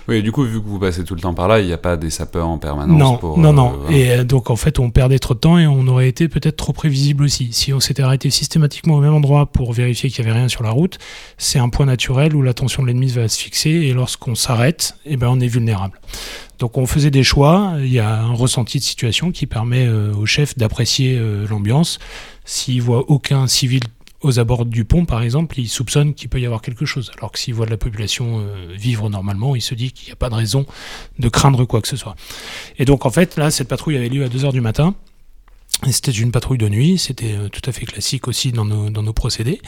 Oui, 0.09 0.23
du 0.23 0.33
coup, 0.33 0.43
vu 0.43 0.61
que 0.61 0.67
vous 0.67 0.79
passez 0.79 1.05
tout 1.05 1.15
le 1.15 1.21
temps 1.21 1.35
par 1.35 1.49
là, 1.49 1.61
il 1.61 1.67
n'y 1.67 1.73
a 1.73 1.79
pas 1.79 1.97
des 1.97 2.11
sapeurs 2.11 2.49
en 2.49 2.59
permanence 2.59 2.99
Non, 2.99 3.17
pour, 3.17 3.39
non, 3.39 3.53
non. 3.53 3.89
Et 3.91 4.25
donc 4.25 4.51
en 4.51 4.57
fait, 4.57 4.79
on 4.79 4.91
perdait 4.91 5.19
trop 5.19 5.35
de 5.35 5.39
temps 5.39 5.59
et 5.59 5.67
on 5.67 5.87
aurait 5.87 6.09
été 6.09 6.29
peut-être 6.29 6.57
trop 6.57 6.73
prévisible 6.73 7.25
aussi. 7.25 7.53
Si 7.53 7.73
on 7.73 7.81
s'était 7.81 8.03
arrêté 8.03 8.31
systématiquement 8.31 8.95
au 8.95 9.01
même 9.01 9.15
endroit 9.15 9.47
pour 9.47 9.73
vérifier 9.73 10.11
qu'il 10.11 10.25
n'y 10.25 10.31
avait 10.31 10.39
rien 10.39 10.49
sur 10.49 10.63
la 10.63 10.71
route, 10.71 10.99
c'est 11.39 11.59
un 11.59 11.69
point 11.69 11.87
naturel 11.87 12.35
où 12.35 12.43
l'attention 12.43 12.83
de 12.83 12.89
l'ennemi 12.89 13.09
va 13.09 13.29
se 13.29 13.39
fixer 13.39 13.71
et 13.71 13.93
lorsqu'on 13.93 14.35
s'arrête, 14.35 14.97
eh 15.05 15.17
ben, 15.17 15.29
on 15.31 15.41
est 15.41 15.49
vulnérable. 15.49 16.01
Donc 16.59 16.79
on 16.79 16.87
faisait 16.87 17.11
des 17.11 17.25
choix, 17.25 17.75
il 17.79 17.93
y 17.93 17.99
a 17.99 18.21
un 18.23 18.35
ressenti 18.35 18.79
de 18.79 18.85
situation 18.85 19.33
qui 19.33 19.47
permet 19.47 19.87
euh, 19.87 20.15
au 20.15 20.27
chef 20.27 20.57
d'apprécier 20.57 21.19
euh, 21.19 21.47
l'ambiance. 21.49 21.99
S'il 22.45 22.83
voit 22.83 23.11
aucun 23.11 23.47
civil 23.47 23.83
aux 24.23 24.39
abords 24.39 24.65
du 24.65 24.85
pont, 24.85 25.05
par 25.05 25.23
exemple, 25.23 25.59
il 25.59 25.69
soupçonne 25.69 26.15
qu'il 26.15 26.29
peut 26.29 26.41
y 26.41 26.47
avoir 26.47 26.63
quelque 26.63 26.87
chose. 26.87 27.11
Alors 27.19 27.33
que 27.33 27.39
s'il 27.39 27.55
voit 27.55 27.67
la 27.67 27.77
population 27.77 28.41
euh, 28.41 28.75
vivre 28.75 29.09
normalement, 29.09 29.55
il 29.57 29.63
se 29.63 29.75
dit 29.75 29.93
qu'il 29.93 30.07
n'y 30.07 30.13
a 30.13 30.17
pas 30.17 30.31
de 30.31 30.35
raison 30.35 30.67
de 31.19 31.29
craindre 31.29 31.65
quoi 31.65 31.81
que 31.81 31.89
ce 31.89 31.97
soit. 31.97 32.15
Et 32.79 32.85
donc 32.85 33.07
en 33.07 33.11
fait, 33.11 33.37
là, 33.37 33.51
cette 33.51 33.69
patrouille 33.69 33.97
avait 33.97 34.09
lieu 34.09 34.25
à 34.25 34.29
2h 34.29 34.53
du 34.53 34.61
matin. 34.61 34.95
C'était 35.91 36.13
une 36.13 36.31
patrouille 36.31 36.59
de 36.59 36.69
nuit, 36.69 36.99
c'était 36.99 37.35
tout 37.51 37.63
à 37.69 37.73
fait 37.73 37.87
classique 37.87 38.29
aussi 38.29 38.53
dans 38.53 38.65
nos 38.65 39.13
procédés. 39.13 39.61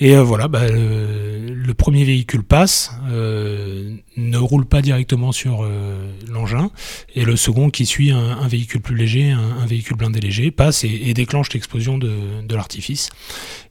Et 0.00 0.14
euh, 0.14 0.22
voilà, 0.22 0.48
bah, 0.48 0.66
le, 0.68 1.74
premier 1.74 2.04
véhicule 2.04 2.42
passe, 2.42 2.92
euh, 3.10 3.94
ne 4.16 4.38
roule 4.38 4.66
pas 4.66 4.82
directement 4.82 5.32
sur 5.32 5.62
euh, 5.62 6.10
l'engin, 6.28 6.70
et 7.14 7.24
le 7.24 7.36
second 7.36 7.70
qui 7.70 7.86
suit 7.86 8.10
un, 8.10 8.48
véhicule 8.48 8.80
plus 8.80 8.96
léger, 8.96 9.30
un, 9.30 9.66
véhicule 9.66 9.96
blindé 9.96 10.20
léger, 10.20 10.50
passe 10.50 10.82
et, 10.84 11.14
déclenche 11.14 11.52
l'explosion 11.52 11.98
de, 11.98 12.10
de 12.42 12.56
l'artifice. 12.56 13.10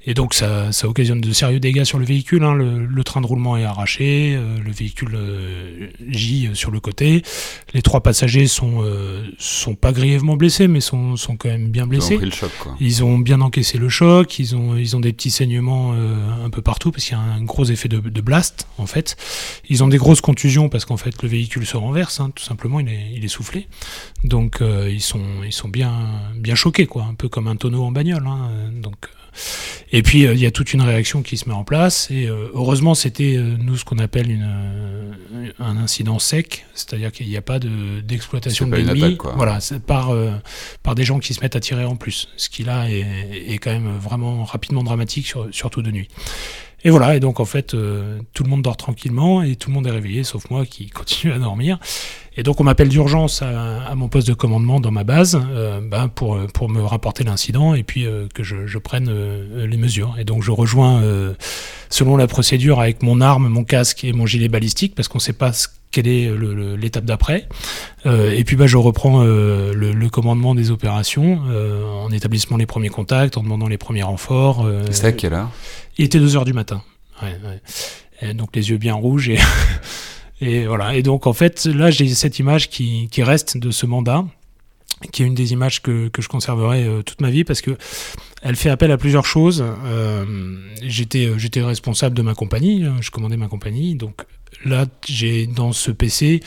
Et 0.08 0.14
donc 0.14 0.34
ça, 0.34 0.72
ça, 0.72 0.88
occasionne 0.88 1.20
de 1.20 1.34
sérieux 1.34 1.60
dégâts 1.60 1.84
sur 1.84 2.00
le 2.00 2.06
véhicule. 2.06 2.44
Hein. 2.44 2.54
Le, 2.56 3.04
train 3.04 3.20
de 3.20 3.28
roulement 3.28 3.58
est 3.58 3.66
arraché, 3.66 4.36
euh, 4.36 4.58
le 4.66 4.72
véhicule 4.72 5.12
euh, 5.16 5.88
gît 6.08 6.50
sur 6.54 6.72
le 6.72 6.80
côté. 6.80 7.24
Les 7.74 7.82
trois 7.82 8.00
passagers 8.00 8.48
sont, 8.48 8.84
euh, 8.84 9.26
sont 9.38 9.76
pas 9.76 9.92
grièvement 9.92 10.38
blessés, 10.38 10.70
mais 10.70 10.80
sont, 10.80 11.18
sont 11.18 11.36
quand 11.36 11.50
même 11.50 11.68
bien 11.68 11.88
blessés. 11.88 12.16
Ils 12.16 12.22
ont, 12.22 12.26
le 12.26 12.32
choc, 12.32 12.52
quoi. 12.58 12.78
ils 12.80 13.04
ont 13.04 13.20
bien 13.20 13.42
encaissé 13.42 13.78
le 13.78 13.90
choc. 13.90 14.40
Ils 14.40 14.56
ont, 14.56 14.78
ils 14.78 14.96
ont 14.96 15.02
des 15.02 15.12
petits 15.12 15.30
saignements 15.30 15.94
un 16.44 16.50
peu 16.50 16.62
partout 16.62 16.92
parce 16.92 17.06
qu'il 17.06 17.18
y 17.18 17.20
a 17.20 17.24
un 17.24 17.42
gros 17.44 17.66
effet 17.66 17.90
de, 17.90 18.22
blast 18.22 18.68
en 18.78 18.86
fait. 18.86 19.16
Ils 19.70 19.84
ont 19.84 19.88
des 19.88 19.98
grosses 19.98 20.22
contusions 20.22 20.70
parce 20.70 20.86
qu'en 20.86 20.98
fait 20.98 21.22
le 21.22 21.30
véhicule 21.30 21.66
se 21.66 21.78
renverse, 21.78 22.20
hein, 22.20 22.32
tout 22.34 22.44
simplement. 22.44 22.80
Il 22.80 22.90
est, 22.90 23.12
il 23.14 23.24
est 23.24 23.30
soufflé. 23.30 23.68
Donc 24.24 24.62
ils 24.62 25.02
sont, 25.02 25.44
ils 25.44 25.54
sont 25.54 25.70
bien, 25.70 25.94
bien 26.36 26.56
choqués, 26.56 26.88
quoi. 26.88 27.04
Un 27.04 27.14
peu 27.14 27.30
comme 27.30 27.48
un 27.48 27.56
tonneau 27.56 27.84
en 27.84 27.92
bagnole. 27.92 28.26
Hein. 28.28 28.50
Donc 28.74 28.96
et 29.92 30.02
puis 30.02 30.26
euh, 30.26 30.34
il 30.34 30.40
y 30.40 30.46
a 30.46 30.52
toute 30.52 30.74
une 30.74 30.82
réaction 30.82 31.22
qui 31.22 31.38
se 31.38 31.48
met 31.48 31.56
en 31.56 31.64
place. 31.64 32.10
Et 32.12 32.28
euh, 32.28 32.50
heureusement, 32.54 32.96
c'était 32.96 33.36
euh, 33.38 33.56
nous 33.60 33.78
ce 33.78 33.86
qu'on 33.86 34.00
appelle 34.00 34.30
une, 34.30 35.16
un 35.60 35.78
incident 35.78 36.20
sec, 36.20 36.66
c'est-à-dire 36.74 37.12
qu'il 37.12 37.28
n'y 37.28 37.38
a 37.38 37.42
pas 37.42 37.60
d'exploitation 37.60 38.68
de, 38.68 38.76
l'ennemi. 38.76 39.18
Voilà, 39.36 39.60
par 39.86 40.12
par 40.84 40.96
des 40.96 41.04
gens 41.04 41.20
qui 41.20 41.34
se 41.34 41.42
mettent 41.42 41.56
à 41.56 41.60
tirer 41.60 41.86
en 41.86 41.96
plus. 41.96 42.30
Ce 42.38 42.50
qui 42.50 42.64
là 42.64 42.90
est, 42.90 43.06
est 43.48 43.58
quand 43.58 43.72
même 43.72 43.98
vraiment 43.98 44.44
rapidement 44.44 44.84
dramatique, 44.84 45.34
surtout 45.52 45.82
de 45.82 45.92
nuit. 45.92 46.08
Et 46.84 46.90
voilà, 46.90 47.16
et 47.16 47.20
donc 47.20 47.40
en 47.40 47.46
fait, 47.46 47.76
tout 48.34 48.44
le 48.44 48.50
monde 48.50 48.62
dort 48.62 48.78
tranquillement 48.78 49.42
et 49.42 49.56
tout 49.56 49.70
le 49.70 49.76
monde 49.76 49.88
est 49.88 49.92
réveillé, 49.92 50.24
sauf 50.24 50.50
moi 50.50 50.66
qui 50.66 50.90
continue 50.92 51.34
à 51.34 51.40
dormir. 51.40 51.80
Et 52.38 52.44
donc 52.44 52.62
on 52.62 52.64
m'appelle 52.64 52.90
d'urgence 52.90 53.42
à, 53.42 53.94
mon 53.96 54.10
poste 54.10 54.28
de 54.28 54.34
commandement 54.34 54.80
dans 54.80 54.92
ma 54.92 55.04
base 55.04 55.42
euh, 55.50 55.82
ben 55.82 56.08
pour, 56.08 56.38
pour 56.54 56.70
me 56.70 56.82
rapporter 56.84 57.24
l'incident 57.24 57.74
et 57.74 57.82
puis 57.82 58.06
euh, 58.06 58.28
que 58.32 58.44
je, 58.44 58.78
prenne 58.78 59.10
euh, 59.10 59.66
les 59.66 59.78
mesures. 59.78 60.16
Et 60.20 60.24
donc 60.24 60.44
je 60.44 60.52
rejoins 60.52 61.04
selon 61.90 62.16
la 62.16 62.28
procédure 62.28 62.80
avec 62.80 63.02
mon 63.02 63.22
arme, 63.22 63.48
mon 63.48 63.64
casque 63.64 64.04
et 64.04 64.14
mon 64.14 64.28
gilet 64.28 64.50
balistique 64.50 64.94
parce 64.94 65.08
qu'on 65.08 65.18
ne 65.18 65.24
sait 65.24 65.34
pas 65.34 65.52
quelle 65.90 66.08
est 66.08 66.30
l'étape 66.78 67.06
d'après. 67.06 67.48
et 68.06 68.44
puis 68.44 68.56
bah, 68.56 68.68
je 68.68 68.78
reprends 68.78 69.24
le, 69.24 69.74
le, 69.74 70.10
commandement 70.10 70.54
des 70.54 70.70
opérations 70.70 71.42
en 72.04 72.12
établissant 72.12 72.58
les 72.58 72.66
premiers 72.66 72.90
contacts, 72.90 73.38
en 73.38 73.44
demandant 73.44 73.68
les 73.68 73.78
premiers 73.78 74.04
renforts. 74.04 74.68
C'était 74.92 75.08
à 75.08 75.12
quelle 75.14 75.34
heure? 75.34 75.50
Il 75.98 76.06
était 76.06 76.20
2 76.20 76.36
heures 76.36 76.46
du 76.46 76.54
matin. 76.54 76.84
Donc 78.34 78.56
les 78.56 78.70
yeux 78.70 78.78
bien 78.78 78.94
rouges 78.94 79.32
et 80.42 80.66
voilà. 80.66 80.96
Et 80.96 81.04
donc, 81.04 81.28
en 81.28 81.34
fait, 81.34 81.66
là, 81.66 81.92
j'ai 81.92 82.08
cette 82.10 82.40
image 82.40 82.70
qui, 82.70 83.10
reste 83.18 83.58
de 83.58 83.72
ce 83.72 83.86
mandat, 83.86 84.26
qui 85.12 85.24
est 85.24 85.26
une 85.26 85.36
des 85.36 85.54
images 85.54 85.82
que, 85.82 86.08
que 86.10 86.22
je 86.22 86.30
conserverai 86.30 86.84
euh, 86.84 87.02
toute 87.04 87.22
ma 87.22 87.30
vie 87.30 87.44
parce 87.44 87.62
que 87.62 87.78
elle 88.42 88.56
fait 88.56 88.70
appel 88.70 88.92
à 88.92 88.98
plusieurs 88.98 89.26
choses. 89.26 89.64
Euh, 89.86 90.58
j'étais, 90.82 91.26
euh, 91.26 91.38
j'étais 91.38 91.62
responsable 91.62 92.16
de 92.16 92.22
ma 92.22 92.34
compagnie, 92.34 92.84
hein, 92.86 92.96
je 93.02 93.12
commandais 93.12 93.38
ma 93.38 93.48
compagnie. 93.48 93.96
Donc 93.96 94.26
là, 94.66 94.86
j'ai 95.08 95.48
dans 95.48 95.72
ce 95.72 95.92
PC 95.92 96.42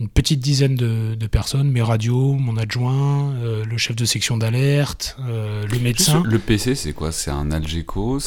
une 0.00 0.08
petite 0.08 0.38
dizaine 0.38 0.76
de, 0.76 1.26
personnes, 1.26 1.70
mes 1.70 1.82
radios, 1.82 2.34
mon 2.34 2.56
adjoint, 2.56 3.34
euh, 3.42 3.64
le 3.64 3.76
chef 3.76 3.96
de 3.96 4.04
section 4.04 4.36
d'alerte, 4.36 5.16
euh, 5.28 5.64
le 5.70 5.78
médecin. 5.80 6.22
Le 6.24 6.38
PC, 6.38 6.74
c'est 6.76 6.92
quoi? 6.92 7.10
C'est 7.10 7.30
un 7.30 7.50
Algeco 7.50 8.18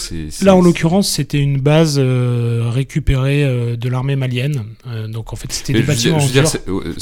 Là, 0.42 0.56
en 0.56 0.62
l'occurrence, 0.62 1.10
c'était 1.10 1.40
une 1.40 1.60
base 1.60 1.96
euh, 1.98 2.70
récupérée 2.70 3.78
de 3.78 3.90
l'armée 3.90 4.16
malienne. 4.16 4.64
donc, 5.10 5.32
en 5.32 5.36
fait, 5.36 5.52
c'était 5.52 5.74
des 5.74 5.84
bâtiments. 5.84 6.20
Je 6.20 6.28
veux 6.28 6.32
dire, 6.32 6.44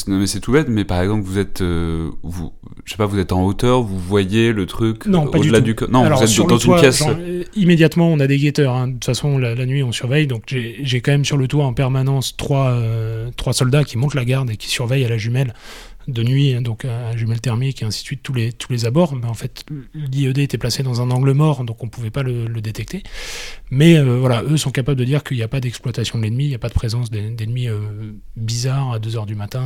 non, 0.08 0.20
mais 0.20 0.28
c'est 0.28 0.40
tout 0.40 0.52
bête, 0.52 0.68
mais 0.70 0.86
par 0.86 1.02
exemple, 1.02 1.24
vous 1.24 1.40
êtes, 1.40 1.62
vous, 1.62 2.54
je 2.86 2.92
sais 2.92 2.98
pas, 2.98 3.08
vous 3.08 3.20
êtes 3.20 3.32
en 3.32 3.44
hauteur, 3.44 3.82
vous 3.82 4.00
voyez 4.00 4.54
le 4.54 4.66
truc 4.68 5.08
au-delà 5.08 5.62
du, 5.62 5.76
Non, 5.90 6.04
vous 6.04 6.24
êtes 6.24 6.48
dans 6.48 6.58
une 6.58 6.76
pièce. 6.76 7.04
immédiatement, 7.56 8.10
on 8.12 8.20
a 8.20 8.28
des 8.28 8.38
guetteurs. 8.38 8.76
Hein. 8.76 8.88
De 8.88 8.94
toute 8.94 9.06
façon, 9.06 9.40
la, 9.40 9.66
nuit, 9.66 9.82
on 9.82 9.92
surveille. 9.92 10.28
Donc, 10.28 10.44
j'ai 10.48 11.02
quand 11.02 11.12
même 11.12 11.26
sur 11.26 11.38
le 11.38 11.48
toit 11.48 11.66
en 11.66 11.74
permanence 11.74 12.38
trois, 12.38 12.80
trois 13.36 13.54
soldats 13.54 13.84
qui 13.84 13.98
montent 13.98 14.14
la 14.14 14.26
garde 14.26 14.52
et 14.52 14.59
qui 14.60 14.70
surveille 14.70 15.04
à 15.06 15.10
la 15.10 15.18
jumelle 15.18 15.54
de 16.10 16.24
nuit, 16.24 16.54
hein, 16.54 16.62
donc 16.62 16.86
à 16.86 17.16
jumelles 17.16 17.42
thermiques 17.42 17.82
et 17.82 17.86
ainsi 17.86 18.01
de 18.01 18.06
suite, 18.06 18.24
tous 18.24 18.34
les, 18.34 18.51
tous 18.51 18.72
les 18.72 18.86
abords. 18.86 19.16
Mais 19.16 19.28
en 19.28 19.34
fait, 19.34 19.66
l'IED 19.94 20.38
était 20.39 20.58
placé 20.58 20.84
dans 20.84 21.01
un 21.01 21.12
angle 21.12 21.32
mort, 21.34 21.63
donc 21.63 21.82
on 21.82 21.86
ne 21.86 21.92
pouvait 21.92 22.10
pas 22.10 22.24
le, 22.24 22.48
détecter. 22.60 23.04
Mais 23.72 23.98
euh, 23.98 24.18
voilà, 24.20 24.44
eux 24.44 24.58
sont 24.58 24.72
capables 24.72 25.00
de 25.00 25.06
dire 25.06 25.24
qu'il 25.24 25.38
n'y 25.38 25.44
a 25.44 25.48
pas 25.48 25.62
d'exploitation 25.62 26.20
de 26.20 26.24
l'ennemi, 26.24 26.46
il 26.46 26.50
n'y 26.50 26.56
a 26.56 26.60
pas 26.60 26.68
de 26.68 26.74
présence 26.74 27.10
d'ennemis 27.10 27.70
euh, 27.70 27.80
bizarres 28.36 28.92
à 28.94 29.00
2h 29.00 29.25
du 29.25 29.36
matin. 29.36 29.63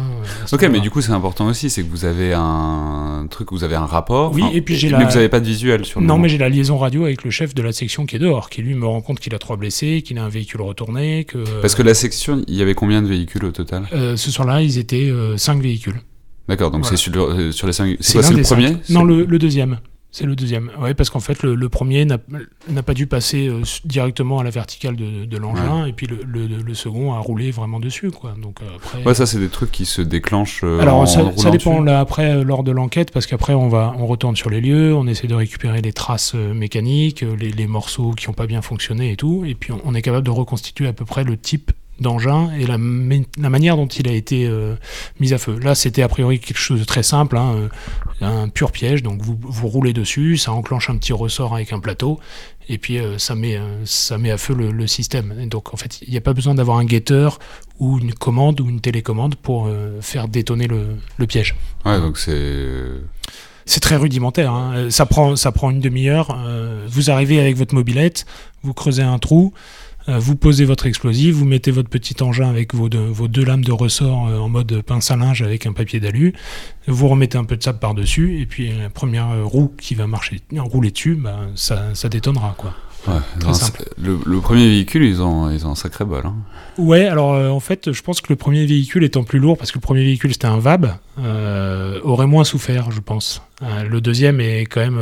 ok, 0.52 0.62
mais 0.72 0.80
du 0.80 0.92
coup, 0.92 1.02
c'est 1.02 1.12
important 1.12 1.48
aussi, 1.48 1.72
c'est 1.72 1.82
que 1.82 1.90
vous 1.90 2.06
avez 2.06 2.34
un 2.34 3.26
truc, 3.32 3.52
vous 3.52 3.64
avez 3.64 3.76
un 3.76 3.88
rapport. 3.88 4.32
Oui, 4.32 4.44
et 4.54 4.62
puis 4.62 4.76
j'ai 4.76 4.90
la... 4.90 5.00
Mais 5.00 5.06
vous 5.06 5.14
n'avez 5.16 5.30
pas 5.30 5.40
de 5.40 5.46
visuel 5.46 5.86
sur 5.86 6.02
le 6.02 6.06
Non, 6.06 6.20
mais 6.20 6.30
j'ai 6.30 6.38
la 6.38 6.50
liaison 6.50 6.78
radio 6.78 7.06
avec 7.06 7.24
le 7.24 7.32
chef 7.32 7.56
de 7.56 7.64
la 7.64 7.72
section 7.72 8.06
qui 8.06 8.18
est 8.18 8.20
dehors, 8.20 8.50
qui 8.50 8.62
lui 8.62 8.76
me 8.76 8.86
rend 8.86 9.02
compte 9.02 9.20
qu'il 9.20 9.34
a 9.34 9.40
trois 9.40 9.58
blessés, 9.58 10.04
qu'il 10.04 10.20
a 10.20 10.24
un 10.24 10.30
véhicule 10.30 10.62
retourné. 10.62 11.26
Que, 11.26 11.62
Parce 11.62 11.74
que 11.74 11.82
la 11.82 11.96
section, 11.96 12.44
il 12.48 12.56
y 12.56 12.62
avait 12.62 12.76
combien 12.76 13.02
de 13.02 13.08
véhicules 13.08 13.46
au 13.46 13.52
total? 13.52 13.88
Ce 13.92 14.30
soir-là, 14.30 14.62
ils 14.62 14.78
étaient 14.78 15.12
5 15.38 15.62
véhicules. 15.62 16.00
D'accord, 16.48 16.72
donc 16.72 16.86
c'est 16.86 16.98
sur, 16.98 17.12
euh, 17.16 17.52
sur, 17.52 17.68
les 17.68 17.74
5. 17.74 17.98
C'est 18.00 18.14
quoi, 18.14 18.24
c'est 18.24 18.34
le 18.34 18.44
premier 18.44 18.78
Non, 18.90 19.04
le, 19.04 19.24
le, 19.24 19.40
deuxième. 19.40 19.80
C'est 20.12 20.26
le 20.26 20.36
deuxième. 20.36 20.70
Ouais, 20.80 20.94
parce 20.94 21.10
qu'en 21.10 21.22
fait, 21.22 21.42
le, 21.42 21.56
le 21.56 21.70
premier 21.70 22.06
n'a 22.06 22.18
pas 22.84 22.94
dû 22.94 23.08
passer 23.08 23.48
euh, 23.48 23.62
directement 23.86 24.40
à 24.40 24.44
la 24.44 24.50
verticale 24.50 24.98
de, 24.98 25.24
de 25.24 25.38
l'engin, 25.38 25.86
et 25.86 25.94
puis 25.94 26.06
le, 26.06 26.18
le, 26.48 26.74
second 26.74 27.14
a 27.14 27.20
roulé 27.20 27.52
vraiment 27.52 27.80
dessus, 27.80 28.12
quoi. 28.12 28.36
Donc 28.40 28.58
euh, 28.62 28.66
après. 28.76 29.04
Ouais, 29.06 29.14
ça, 29.14 29.26
c'est 29.26 29.40
des 29.40 29.48
trucs 29.48 29.72
qui 29.72 29.86
se 29.86 30.02
déclenchent. 30.02 30.64
Alors, 30.64 31.08
ça, 31.08 31.32
ça, 31.38 31.50
dépend 31.50 31.80
là 31.82 32.02
après 32.02 32.44
lors 32.44 32.64
de 32.64 32.72
l'enquête, 32.72 33.12
parce 33.12 33.26
qu'après, 33.26 33.54
on 33.54 33.70
va, 33.70 33.96
on 33.98 34.06
retourne 34.06 34.36
sur 34.36 34.50
les 34.50 34.60
lieux, 34.60 34.94
on 34.94 35.08
essaie 35.08 35.28
de 35.28 35.36
récupérer 35.36 35.82
les 35.82 35.94
traces 35.94 36.34
mécaniques, 36.34 37.22
les, 37.40 37.52
les 37.52 37.68
morceaux 37.68 38.12
qui 38.12 38.28
n'ont 38.28 38.34
pas 38.34 38.48
bien 38.48 38.62
fonctionné 38.62 39.14
et 39.14 39.16
tout, 39.16 39.46
et 39.46 39.56
puis 39.56 39.72
on, 39.72 39.82
on 39.86 39.96
est 39.96 40.02
capable 40.02 40.26
de 40.26 40.32
reconstituer 40.32 40.88
à 40.88 40.94
peu 40.94 41.06
près 41.06 41.24
le 41.24 41.38
type 41.38 41.72
d'engin 42.04 42.52
et 42.52 42.68
la, 42.68 42.78
la, 42.78 43.50
manière 43.50 43.76
dont 43.76 43.88
il 43.88 44.08
a 44.08 44.12
été 44.12 44.46
euh, 44.46 44.76
mis 45.20 45.34
à 45.34 45.40
feu. 45.40 45.58
Là, 45.58 45.74
c'était 45.74 46.04
a 46.04 46.08
priori 46.08 46.40
quelque 46.40 46.60
chose 46.60 46.80
de 46.80 46.86
très 46.86 47.02
simple, 47.02 47.38
hein, 47.38 47.56
euh, 48.22 48.26
un 48.44 48.50
pur 48.50 48.72
piège. 48.72 49.02
Donc 49.02 49.22
vous, 49.24 49.36
vous 49.42 49.68
roulez 49.68 49.94
dessus, 49.94 50.38
ça 50.38 50.52
enclenche 50.52 50.92
un 50.92 50.98
petit 50.98 51.14
ressort 51.14 51.56
avec 51.56 51.74
un 51.74 51.80
plateau, 51.80 52.20
et 52.70 52.78
puis 52.78 53.00
euh, 53.00 53.18
ça, 53.18 53.34
met, 53.34 53.60
ça 53.86 54.20
met 54.20 54.30
à 54.30 54.38
feu 54.38 54.54
le, 54.54 54.86
système. 54.86 55.48
donc 55.48 55.74
en 55.74 55.78
fait, 55.78 56.02
il 56.02 56.12
n'y 56.12 56.18
a 56.18 56.22
pas 56.22 56.34
besoin 56.34 56.54
d'avoir 56.54 56.78
un 56.78 56.86
guetteur 56.86 57.40
ou 57.80 57.98
une 57.98 58.14
commande 58.14 58.62
ou 58.62 58.70
une 58.70 58.82
télécommande 58.82 59.36
pour 59.36 59.70
faire 60.02 60.28
détonner 60.28 60.68
le, 60.68 60.98
le, 61.18 61.26
piège. 61.26 61.56
Ouais, 61.86 62.00
donc 62.00 62.20
c'est... 62.20 62.86
C'est 63.66 63.80
très 63.80 63.96
rudimentaire. 63.96 64.52
Hein. 64.52 64.90
Ça, 64.90 65.06
prend, 65.06 65.38
ça 65.38 65.54
prend 65.54 65.72
une 65.72 65.80
demi-heure. 65.80 66.38
vous 66.90 67.10
arrivez 67.10 67.40
avec 67.40 67.56
votre 67.56 67.74
mobilette, 67.74 68.26
vous 68.62 68.74
creusez 68.74 69.04
un 69.04 69.20
trou. 69.20 69.54
Euh, 70.10 70.20
vous 70.20 70.36
posez 70.36 70.66
votre 70.66 70.86
explosif, 70.86 71.36
vous 71.36 71.46
mettez 71.46 71.72
votre 71.72 71.90
petit 71.90 72.22
engin 72.22 72.50
avec 72.50 72.74
vos 72.74 72.90
deux, 72.90 73.06
vos 73.06 73.28
deux 73.28 73.46
lames 73.46 73.64
de 73.64 73.72
ressort 73.72 74.28
euh, 74.28 74.38
en 74.38 74.50
mode 74.50 74.82
pince 74.82 75.12
à 75.12 75.16
linge 75.16 75.42
avec 75.42 75.66
un 75.66 75.74
papier 75.74 76.00
d'alu, 76.00 76.34
vous 76.88 77.08
remettez 77.08 77.38
un 77.38 77.46
peu 77.46 77.56
de 77.56 77.64
sable 77.64 77.80
par-dessus, 77.80 78.42
et 78.42 78.46
puis 78.46 78.72
la 78.78 78.90
première 78.90 79.46
roue 79.46 79.74
qui 79.80 79.96
va 79.96 80.08
marcher, 80.08 80.42
rouler 80.58 80.92
dessus, 80.92 81.16
bah, 81.16 81.40
ça, 81.56 81.94
ça 81.94 82.10
détonnera. 82.10 82.54
Quoi. 82.58 82.74
Ouais, 83.08 83.54
simple. 83.54 83.84
Le, 83.98 84.40
premier 84.40 84.68
véhicule, 84.68 85.04
ils 85.04 85.22
ont, 85.22 85.50
ils 85.50 85.66
ont 85.66 85.72
un 85.72 85.76
sacré 85.76 86.06
bol. 86.06 86.24
Hein. 86.26 86.36
Ouais, 86.78 87.06
alors 87.06 87.34
euh, 87.34 87.50
en 87.50 87.60
fait, 87.60 87.92
je 87.92 88.02
pense 88.02 88.22
que 88.22 88.28
le 88.30 88.36
premier 88.36 88.66
véhicule 88.66 89.04
étant 89.04 89.24
plus 89.24 89.40
lourd, 89.40 89.58
parce 89.58 89.72
que 89.72 89.78
le 89.78 89.84
premier 89.84 90.04
véhicule 90.04 90.34
c'était 90.34 90.48
un 90.48 90.60
VAB, 90.60 90.94
aurait 92.04 92.28
moins 92.28 92.44
souffert, 92.44 92.92
je 92.92 93.00
pense. 93.00 93.42
le 93.62 94.02
deuxième 94.02 94.42
est 94.42 94.66
quand 94.66 94.82
même 94.82 95.00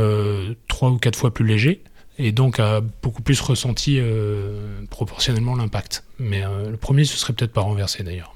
trois 0.68 0.92
ou 0.92 0.98
quatre 0.98 1.18
fois 1.18 1.34
plus 1.34 1.46
léger 1.46 1.82
et 2.22 2.32
donc 2.32 2.60
a 2.60 2.82
beaucoup 3.02 3.22
plus 3.22 3.40
ressenti 3.42 3.98
euh, 4.00 4.82
proportionnellement 4.90 5.56
l'impact. 5.56 6.04
Mais 6.20 6.44
euh, 6.44 6.70
le 6.70 6.78
premier, 6.78 7.04
ce 7.04 7.18
serait 7.18 7.34
peut-être 7.34 7.54
pas 7.54 7.62
renversé 7.62 8.04
d'ailleurs. 8.04 8.36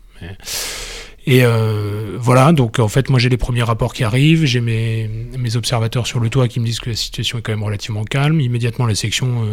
Et 1.27 1.43
euh, 1.43 2.17
voilà, 2.19 2.51
donc 2.51 2.79
en 2.79 2.87
fait, 2.87 3.09
moi 3.09 3.19
j'ai 3.19 3.29
les 3.29 3.37
premiers 3.37 3.63
rapports 3.63 3.93
qui 3.93 4.03
arrivent, 4.03 4.45
j'ai 4.45 4.61
mes, 4.61 5.09
observateurs 5.55 6.07
sur 6.07 6.19
le 6.19 6.29
toit 6.29 6.47
qui 6.47 6.59
me 6.59 6.65
disent 6.65 6.79
que 6.79 6.89
la 6.89 6.95
situation 6.95 7.37
est 7.37 7.41
quand 7.41 7.51
même 7.51 7.63
relativement 7.63 8.03
calme. 8.03 8.41
Immédiatement, 8.41 8.85
la 8.85 8.95
section 8.95 9.43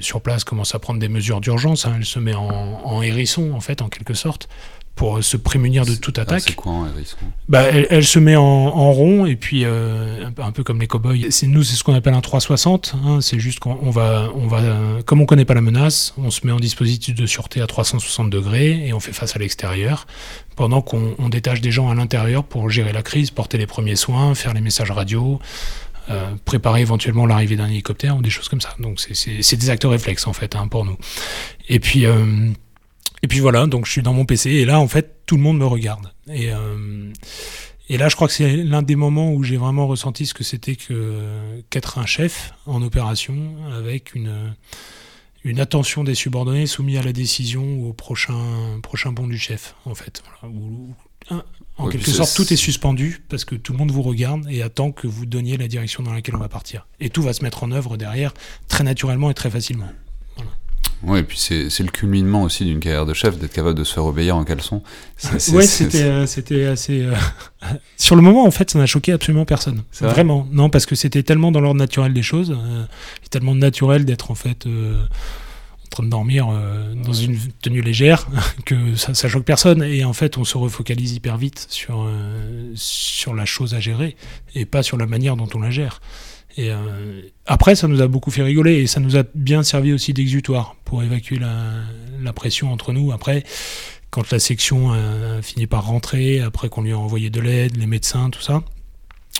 sur 0.00 0.20
place 0.20 0.44
commence 0.44 0.74
à 0.74 0.78
prendre 0.78 1.00
des 1.00 1.08
mesures 1.08 1.40
d'urgence. 1.40 1.86
Hein. 1.86 1.94
Elle 1.96 2.04
se 2.04 2.18
met 2.18 2.34
en, 2.34 3.02
hérisson, 3.02 3.52
en 3.52 3.60
fait, 3.60 3.82
en 3.82 3.88
quelque 3.88 4.14
sorte, 4.14 4.48
pour 4.94 5.24
se 5.24 5.36
prémunir 5.36 5.84
de 5.84 5.94
toute 5.94 6.18
attaque. 6.18 6.42
c'est 6.46 6.54
quoi 6.54 6.72
un 6.72 6.88
hérisson 6.88 7.16
bah, 7.48 7.62
elle, 7.64 8.04
se 8.04 8.18
met 8.18 8.36
en, 8.36 8.92
rond 8.92 9.26
et 9.26 9.34
puis 9.34 9.64
euh, 9.64 10.28
un 10.38 10.52
peu 10.52 10.62
comme 10.62 10.80
les 10.80 10.86
cowboys. 10.86 11.26
C'est 11.30 11.46
nous, 11.46 11.64
c'est 11.64 11.74
ce 11.74 11.82
qu'on 11.82 11.94
appelle 11.94 12.14
un 12.14 12.20
360. 12.20 12.94
Hein, 13.04 13.20
c'est 13.20 13.40
juste 13.40 13.58
qu'on 13.58 13.90
va, 13.90 14.30
on 14.34 14.46
va, 14.46 14.62
comme 15.04 15.20
on 15.20 15.26
connaît 15.26 15.44
pas 15.44 15.54
la 15.54 15.60
menace, 15.60 16.14
on 16.16 16.30
se 16.30 16.46
met 16.46 16.52
en 16.52 16.60
dispositif 16.60 17.14
de 17.14 17.26
sûreté 17.26 17.60
à 17.60 17.66
360 17.66 18.30
degrés 18.30 18.86
et 18.86 18.92
on 18.92 19.00
fait 19.00 19.12
face 19.12 19.34
à 19.34 19.38
l'extérieur, 19.38 20.06
pendant 20.54 20.80
qu'on 20.80 21.28
détache 21.28 21.60
des 21.60 21.72
gens 21.72 21.90
à 21.90 21.94
l'intérieur 21.94 22.44
pour 22.44 22.70
gérer 22.70 22.92
la 22.92 23.02
crise, 23.02 23.30
porter 23.30 23.58
les 23.58 23.66
premiers 23.66 23.96
soins, 23.96 24.34
faire 24.34 24.54
les 24.54 24.60
messages 24.60 24.90
radio. 24.90 25.40
Euh, 26.10 26.34
préparer 26.44 26.82
éventuellement 26.82 27.24
l'arrivée 27.24 27.56
d'un 27.56 27.66
hélicoptère 27.66 28.14
ou 28.14 28.20
des 28.20 28.28
choses 28.28 28.50
comme 28.50 28.60
ça. 28.60 28.74
Donc 28.78 29.00
c'est 29.00 29.56
des 29.56 29.70
acteurs 29.70 29.90
réflexes 29.90 30.26
en 30.26 30.34
fait 30.34 30.54
hein, 30.54 30.68
pour 30.68 30.84
nous. 30.84 30.98
Et 31.70 31.80
puis 31.80 32.04
euh, 32.04 32.50
et 33.24 33.26
puis 33.26 33.40
voilà, 33.40 33.66
donc 33.66 33.86
je 33.86 33.90
suis 33.90 34.02
dans 34.02 34.12
mon 34.12 34.26
PC 34.26 34.50
et 34.50 34.66
là 34.66 34.78
en 34.78 34.86
fait 34.86 35.22
tout 35.24 35.38
le 35.38 35.42
monde 35.42 35.56
me 35.56 35.64
regarde. 35.64 36.12
Et, 36.28 36.52
euh, 36.52 37.10
et 37.88 37.96
là 37.96 38.10
je 38.10 38.16
crois 38.16 38.28
que 38.28 38.34
c'est 38.34 38.54
l'un 38.54 38.82
des 38.82 38.96
moments 38.96 39.32
où 39.32 39.42
j'ai 39.42 39.56
vraiment 39.56 39.86
ressenti 39.86 40.26
ce 40.26 40.34
que 40.34 40.44
c'était 40.44 40.76
que 40.76 41.22
qu'être 41.70 41.96
un 41.96 42.04
chef 42.04 42.52
en 42.66 42.82
opération 42.82 43.56
avec 43.74 44.14
une 44.14 44.54
une 45.42 45.58
attention 45.58 46.04
des 46.04 46.14
subordonnés 46.14 46.66
soumis 46.66 46.98
à 46.98 47.02
la 47.02 47.14
décision 47.14 47.64
ou 47.64 47.88
au 47.88 47.92
prochain 47.94 48.78
prochain 48.82 49.10
bond 49.12 49.26
du 49.26 49.38
chef 49.38 49.74
en 49.86 49.94
fait. 49.94 50.22
en 51.78 51.88
quelque 51.88 52.10
sorte, 52.10 52.36
tout 52.36 52.52
est 52.52 52.56
suspendu 52.56 53.22
parce 53.30 53.46
que 53.46 53.54
tout 53.54 53.72
le 53.72 53.78
monde 53.78 53.90
vous 53.90 54.02
regarde 54.02 54.46
et 54.50 54.60
attend 54.60 54.92
que 54.92 55.06
vous 55.06 55.24
donniez 55.24 55.56
la 55.56 55.66
direction 55.66 56.02
dans 56.02 56.12
laquelle 56.12 56.36
on 56.36 56.40
va 56.40 56.50
partir. 56.50 56.86
Et 57.00 57.08
tout 57.08 57.22
va 57.22 57.32
se 57.32 57.42
mettre 57.42 57.64
en 57.64 57.72
œuvre 57.72 57.96
derrière 57.96 58.34
très 58.68 58.84
naturellement 58.84 59.30
et 59.30 59.34
très 59.34 59.48
facilement. 59.48 59.88
Ouais, 61.06 61.20
et 61.20 61.22
puis 61.22 61.38
c'est 61.38 61.80
le 61.80 61.90
culminement 61.90 62.42
aussi 62.42 62.64
d'une 62.64 62.80
carrière 62.80 63.06
de 63.06 63.14
chef, 63.14 63.38
d'être 63.38 63.52
capable 63.52 63.78
de 63.78 63.84
se 63.84 63.94
faire 63.94 64.04
obéir 64.04 64.36
en 64.36 64.44
caleçon. 64.44 64.82
C'était 65.16 66.02
euh, 66.02 66.26
c'était 66.26 66.64
assez. 66.64 67.02
Euh, 67.02 67.14
sur 67.96 68.16
le 68.16 68.22
moment, 68.22 68.44
en 68.44 68.50
fait, 68.50 68.70
ça 68.70 68.78
n'a 68.78 68.86
choqué 68.86 69.12
absolument 69.12 69.44
personne. 69.44 69.82
Vraiment. 70.00 70.46
Non, 70.50 70.70
parce 70.70 70.86
que 70.86 70.94
c'était 70.94 71.22
tellement 71.22 71.52
dans 71.52 71.60
l'ordre 71.60 71.78
naturel 71.78 72.12
des 72.12 72.22
choses, 72.22 72.52
euh, 72.52 72.84
tellement 73.30 73.54
naturel 73.54 74.04
d'être 74.04 74.30
en 74.30 74.34
fait 74.34 74.66
en 74.66 75.88
train 75.90 76.04
de 76.04 76.10
dormir 76.10 76.48
dans 77.04 77.12
une 77.12 77.38
tenue 77.60 77.82
légère 77.82 78.26
que 78.64 78.96
ça, 78.96 79.14
ça 79.14 79.28
choque 79.28 79.44
personne. 79.44 79.82
Et 79.82 80.04
en 80.04 80.12
fait, 80.12 80.38
on 80.38 80.44
se 80.44 80.56
refocalise 80.56 81.12
hyper 81.12 81.36
vite 81.36 81.66
sur, 81.68 82.08
sur 82.74 83.34
la 83.34 83.44
chose 83.44 83.74
à 83.74 83.80
gérer 83.80 84.16
et 84.54 84.64
pas 84.64 84.82
sur 84.82 84.96
la 84.96 85.06
manière 85.06 85.36
dont 85.36 85.48
on 85.54 85.60
la 85.60 85.70
gère. 85.70 86.00
Et 86.56 86.70
euh, 86.70 86.76
après, 87.46 87.74
ça 87.74 87.88
nous 87.88 88.00
a 88.00 88.06
beaucoup 88.06 88.30
fait 88.30 88.42
rigoler 88.42 88.74
et 88.76 88.86
ça 88.86 89.00
nous 89.00 89.16
a 89.16 89.22
bien 89.34 89.62
servi 89.62 89.92
aussi 89.92 90.12
d'exutoire 90.12 90.76
pour 90.84 91.02
évacuer 91.02 91.38
la, 91.38 92.32
pression 92.32 92.72
entre 92.72 92.92
nous. 92.92 93.12
Après, 93.12 93.44
quand 94.10 94.30
la 94.30 94.38
section 94.38 94.92
a 94.92 95.42
fini 95.42 95.66
par 95.66 95.86
rentrer, 95.86 96.40
après 96.40 96.68
qu'on 96.68 96.82
lui 96.82 96.92
a 96.92 96.98
envoyé 96.98 97.30
de 97.30 97.40
l'aide, 97.40 97.76
les 97.76 97.86
médecins, 97.86 98.30
tout 98.30 98.40
ça. 98.40 98.62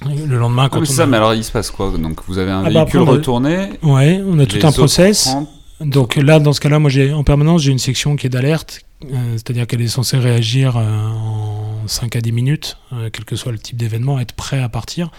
Le 0.04 0.38
lendemain, 0.38 0.68
quand 0.68 0.78
ah, 0.78 0.83
on 0.83 0.85
ça, 0.85 1.06
mais 1.06 1.16
alors 1.16 1.35
il 1.35 1.44
se 1.44 1.52
passe 1.52 1.71
quoi? 1.71 1.92
Donc 1.97 2.21
vous 2.26 2.38
avez 2.38 2.50
un 2.50 2.64
ah, 2.64 2.71
bah, 2.71 2.85
véhicule 2.85 3.00
retourné 3.00 3.71
Ouais, 3.83 4.21
on 4.26 4.38
a 4.38 4.47
tout 4.47 4.64
un 4.66 4.73
process. 4.73 5.35
Donc 5.80 6.16
là, 6.16 6.38
dans 6.38 6.52
ce 6.52 6.61
cas-là, 6.61 6.78
moi, 6.78 6.90
j'ai 6.90 7.12
en 7.12 7.25
permanence, 7.25 7.62
j'ai 7.62 7.73
une 7.73 7.78
section 7.78 8.16
qui 8.16 8.26
est 8.26 8.30
d'alerte, 8.30 8.80
euh, 9.04 9.33
c'est-à-dire 9.33 9.66
qu'elle 9.66 9.83
est 9.83 9.88
censée 9.88 10.18
réagir 10.18 10.76
euh, 10.76 10.83
en 10.83 11.63
5 11.87 12.17
à 12.17 12.21
10 12.21 12.33
minutes, 12.33 12.76
quel 13.12 13.25
que 13.25 13.37
soit 13.37 13.53
le 13.53 13.59
type 13.59 13.76
d'événement, 13.76 14.19
être 14.21 14.33
prêt 14.33 14.61
à 14.61 14.69
partir. 14.69 15.11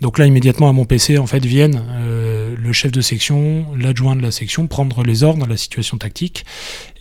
Donc 0.00 0.18
là, 0.18 0.26
immédiatement 0.26 0.68
à 0.68 0.72
mon 0.72 0.84
PC, 0.84 1.16
en 1.16 1.26
fait, 1.26 1.44
viennent 1.44 1.82
euh, 1.88 2.54
le 2.58 2.72
chef 2.72 2.92
de 2.92 3.00
section, 3.00 3.66
l'adjoint 3.78 4.14
de 4.14 4.20
la 4.20 4.30
section, 4.30 4.66
prendre 4.66 5.02
les 5.02 5.22
ordres, 5.22 5.46
la 5.46 5.56
situation 5.56 5.96
tactique. 5.96 6.44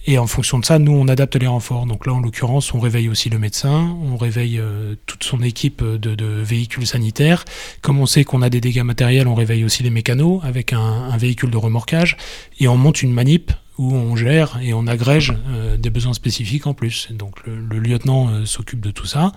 Et 0.08 0.18
en 0.18 0.28
fonction 0.28 0.60
de 0.60 0.66
ça, 0.66 0.80
nous, 0.80 0.94
on 0.94 1.08
adapte 1.08 1.36
les 1.36 1.48
renforts. 1.48 1.88
Donc 1.88 2.06
là, 2.06 2.14
en 2.14 2.22
l'occurrence, 2.22 2.74
on 2.74 2.80
réveille 2.80 3.10
aussi 3.10 3.30
le 3.30 3.40
médecin, 3.40 3.98
on 4.04 4.18
réveille 4.18 4.60
euh, 4.60 4.96
toute 5.08 5.24
son 5.24 5.42
équipe 5.42 5.84
de, 5.84 6.16
de, 6.16 6.26
véhicules 6.26 6.86
sanitaires. 6.86 7.44
Comme 7.82 8.00
on 8.00 8.06
sait 8.06 8.24
qu'on 8.24 8.42
a 8.42 8.50
des 8.50 8.62
dégâts 8.62 8.84
matériels, 8.84 9.28
on 9.28 9.36
réveille 9.36 9.66
aussi 9.66 9.84
les 9.84 9.90
mécanos 9.90 10.40
avec 10.44 10.74
un, 10.74 10.80
un 10.80 11.18
véhicule 11.18 11.50
de 11.50 11.58
remorquage. 11.58 12.18
Et 12.60 12.68
on 12.68 12.78
monte 12.78 13.02
une 13.02 13.12
manip 13.12 13.52
où 13.78 13.94
on 13.94 14.16
gère 14.16 14.60
et 14.62 14.74
on 14.74 14.88
agrège 14.88 15.34
euh, 15.50 15.78
des 15.78 15.90
besoins 15.90 16.14
spécifiques 16.14 16.68
en 16.68 16.74
plus. 16.74 17.10
Donc 17.12 17.46
le, 17.46 17.60
le 17.60 17.80
lieutenant 17.80 18.46
s'occupe 18.46 18.82
de 18.82 18.92
tout 18.92 19.06
ça 19.06 19.32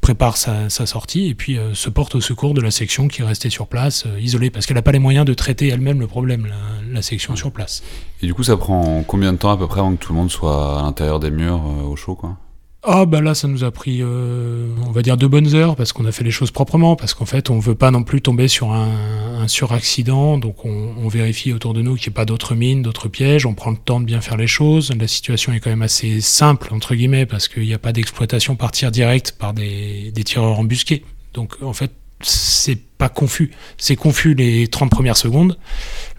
prépare 0.00 0.36
sa, 0.36 0.68
sortie 0.68 1.28
et 1.28 1.34
puis 1.34 1.58
euh, 1.58 1.74
se 1.74 1.90
porte 1.90 2.14
au 2.14 2.20
secours 2.20 2.54
de 2.54 2.60
la 2.60 2.70
section 2.70 3.08
qui 3.08 3.22
est 3.22 3.24
restée 3.24 3.50
sur 3.50 3.66
place, 3.66 4.04
euh, 4.06 4.20
isolée, 4.20 4.50
parce 4.50 4.66
qu'elle 4.66 4.76
n'a 4.76 4.82
pas 4.82 4.92
les 4.92 4.98
moyens 4.98 5.26
de 5.26 5.34
traiter 5.34 5.68
elle-même 5.68 6.00
le 6.00 6.06
problème, 6.06 6.48
la, 6.90 7.02
section 7.02 7.36
sur 7.36 7.52
place. 7.52 7.82
Et 8.22 8.26
du 8.26 8.34
coup, 8.34 8.42
ça 8.42 8.56
prend 8.56 9.04
combien 9.06 9.32
de 9.32 9.38
temps 9.38 9.52
à 9.52 9.56
peu 9.56 9.66
près 9.66 9.80
avant 9.80 9.94
que 9.94 10.02
tout 10.02 10.12
le 10.12 10.18
monde 10.18 10.30
soit 10.30 10.80
à 10.80 10.82
l'intérieur 10.82 11.20
des 11.20 11.30
murs 11.30 11.62
euh, 11.64 11.82
au 11.84 11.96
chaud 11.96 12.14
quoi? 12.14 12.36
Ah 12.84 13.06
bah 13.06 13.20
là 13.20 13.34
ça 13.34 13.48
nous 13.48 13.64
a 13.64 13.72
pris 13.72 13.98
euh, 14.02 14.68
on 14.86 14.92
va 14.92 15.02
dire 15.02 15.16
deux 15.16 15.26
bonnes 15.26 15.52
heures 15.56 15.74
parce 15.74 15.92
qu'on 15.92 16.04
a 16.04 16.12
fait 16.12 16.22
les 16.22 16.30
choses 16.30 16.52
proprement 16.52 16.94
parce 16.94 17.12
qu'en 17.12 17.24
fait 17.24 17.50
on 17.50 17.58
veut 17.58 17.74
pas 17.74 17.90
non 17.90 18.04
plus 18.04 18.22
tomber 18.22 18.46
sur 18.46 18.70
un, 18.70 19.40
un 19.40 19.48
suraccident 19.48 20.38
donc 20.38 20.64
on, 20.64 20.94
on, 20.96 21.08
vérifie 21.08 21.52
autour 21.52 21.74
de 21.74 21.82
nous 21.82 21.96
qu'il 21.96 22.08
n'y 22.08 22.12
ait 22.12 22.14
pas 22.14 22.24
d'autres 22.24 22.54
mines, 22.54 22.82
d'autres 22.82 23.08
pièges, 23.08 23.46
on 23.46 23.54
prend 23.54 23.72
le 23.72 23.76
temps 23.76 23.98
de 23.98 24.04
bien 24.04 24.20
faire 24.20 24.36
les 24.36 24.46
choses. 24.46 24.92
La 24.96 25.08
situation 25.08 25.52
est 25.52 25.58
quand 25.58 25.70
même 25.70 25.82
assez 25.82 26.20
simple 26.20 26.72
entre 26.72 26.94
guillemets 26.94 27.26
parce 27.26 27.48
qu'il 27.48 27.64
n'y 27.64 27.74
a 27.74 27.80
pas 27.80 27.92
d'exploitation 27.92 28.54
par 28.54 28.70
tir 28.70 28.92
direct 28.92 29.32
par 29.32 29.54
des, 29.54 30.12
des 30.12 30.22
tireurs 30.22 30.60
embusqués. 30.60 31.04
Donc 31.34 31.56
en 31.62 31.72
fait 31.72 31.90
c'est 32.20 32.78
pas 32.98 33.08
confus. 33.08 33.50
C'est 33.76 33.96
confus 33.96 34.34
les 34.34 34.68
30 34.68 34.90
premières 34.90 35.16
secondes, 35.16 35.56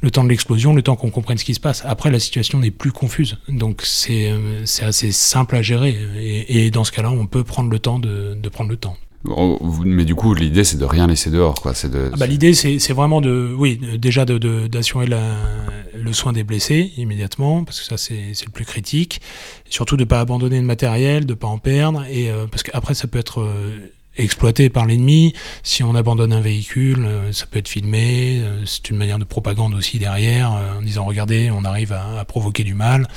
le 0.01 0.11
temps 0.11 0.23
de 0.23 0.29
l'explosion, 0.29 0.73
le 0.73 0.81
temps 0.81 0.95
qu'on 0.95 1.09
comprenne 1.09 1.37
ce 1.37 1.45
qui 1.45 1.53
se 1.53 1.59
passe. 1.59 1.83
Après, 1.85 2.11
la 2.11 2.19
situation 2.19 2.59
n'est 2.59 2.71
plus 2.71 2.91
confuse. 2.91 3.37
Donc, 3.47 3.81
c'est 3.83 4.31
assez 4.81 5.11
simple 5.11 5.55
à 5.55 5.61
gérer. 5.61 5.97
Et, 6.17 6.65
et 6.65 6.71
dans 6.71 6.83
ce 6.83 6.91
cas-là, 6.91 7.11
on 7.11 7.27
peut 7.27 7.43
prendre 7.43 7.69
le 7.69 7.79
temps 7.79 7.99
de, 7.99 8.35
de, 8.41 8.49
prendre 8.49 8.69
le 8.69 8.77
temps. 8.77 8.97
Mais 9.83 10.05
du 10.05 10.15
coup, 10.15 10.33
l'idée, 10.33 10.63
c'est 10.63 10.77
de 10.77 10.85
rien 10.85 11.07
laisser 11.07 11.29
dehors. 11.29 11.55
Quoi. 11.61 11.73
De... 11.73 12.09
Ah 12.13 12.17
bah, 12.17 12.27
l'idée, 12.27 12.53
c'est 12.53 12.93
vraiment 12.93 13.19
de, 13.19 13.53
oui, 13.57 13.79
déjà 13.97 14.25
d'assurer 14.25 15.07
de, 15.07 15.17
le 15.97 16.13
soin 16.13 16.31
des 16.31 16.43
blessés 16.43 16.93
immédiatement, 16.97 17.65
parce 17.65 17.81
que 17.81 17.85
ça, 17.85 17.97
c'est 17.97 18.45
le 18.45 18.51
plus 18.51 18.65
critique. 18.65 19.21
Et 19.67 19.71
surtout 19.71 19.97
de 19.97 20.03
ne 20.03 20.07
pas 20.07 20.21
abandonner 20.21 20.59
le 20.59 20.65
matériel, 20.65 21.25
de 21.25 21.33
ne 21.33 21.37
pas 21.37 21.47
en 21.47 21.57
perdre. 21.57 22.05
Et, 22.09 22.31
euh, 22.31 22.47
parce 22.47 22.63
qu'après, 22.63 22.93
ça 22.93 23.07
peut 23.07 23.19
être... 23.19 23.41
Euh, 23.41 23.91
exploité 24.23 24.69
par 24.69 24.85
l'ennemi. 24.85 25.33
Si 25.63 25.83
on 25.83 25.95
abandonne 25.95 26.33
un 26.33 26.41
véhicule, 26.41 27.05
euh, 27.05 27.31
ça 27.31 27.45
peut 27.45 27.59
être 27.59 27.67
filmé. 27.67 28.39
Euh, 28.41 28.65
c'est 28.65 28.89
une 28.89 28.97
manière 28.97 29.19
de 29.19 29.23
propagande 29.23 29.73
aussi 29.73 29.99
derrière, 29.99 30.53
euh, 30.53 30.77
en 30.79 30.81
disant 30.81 31.05
regardez, 31.05 31.51
on 31.51 31.63
arrive 31.63 31.93
à, 31.93 32.19
à 32.19 32.25
provoquer 32.25 32.63
du 32.63 32.73
mal. 32.73 33.07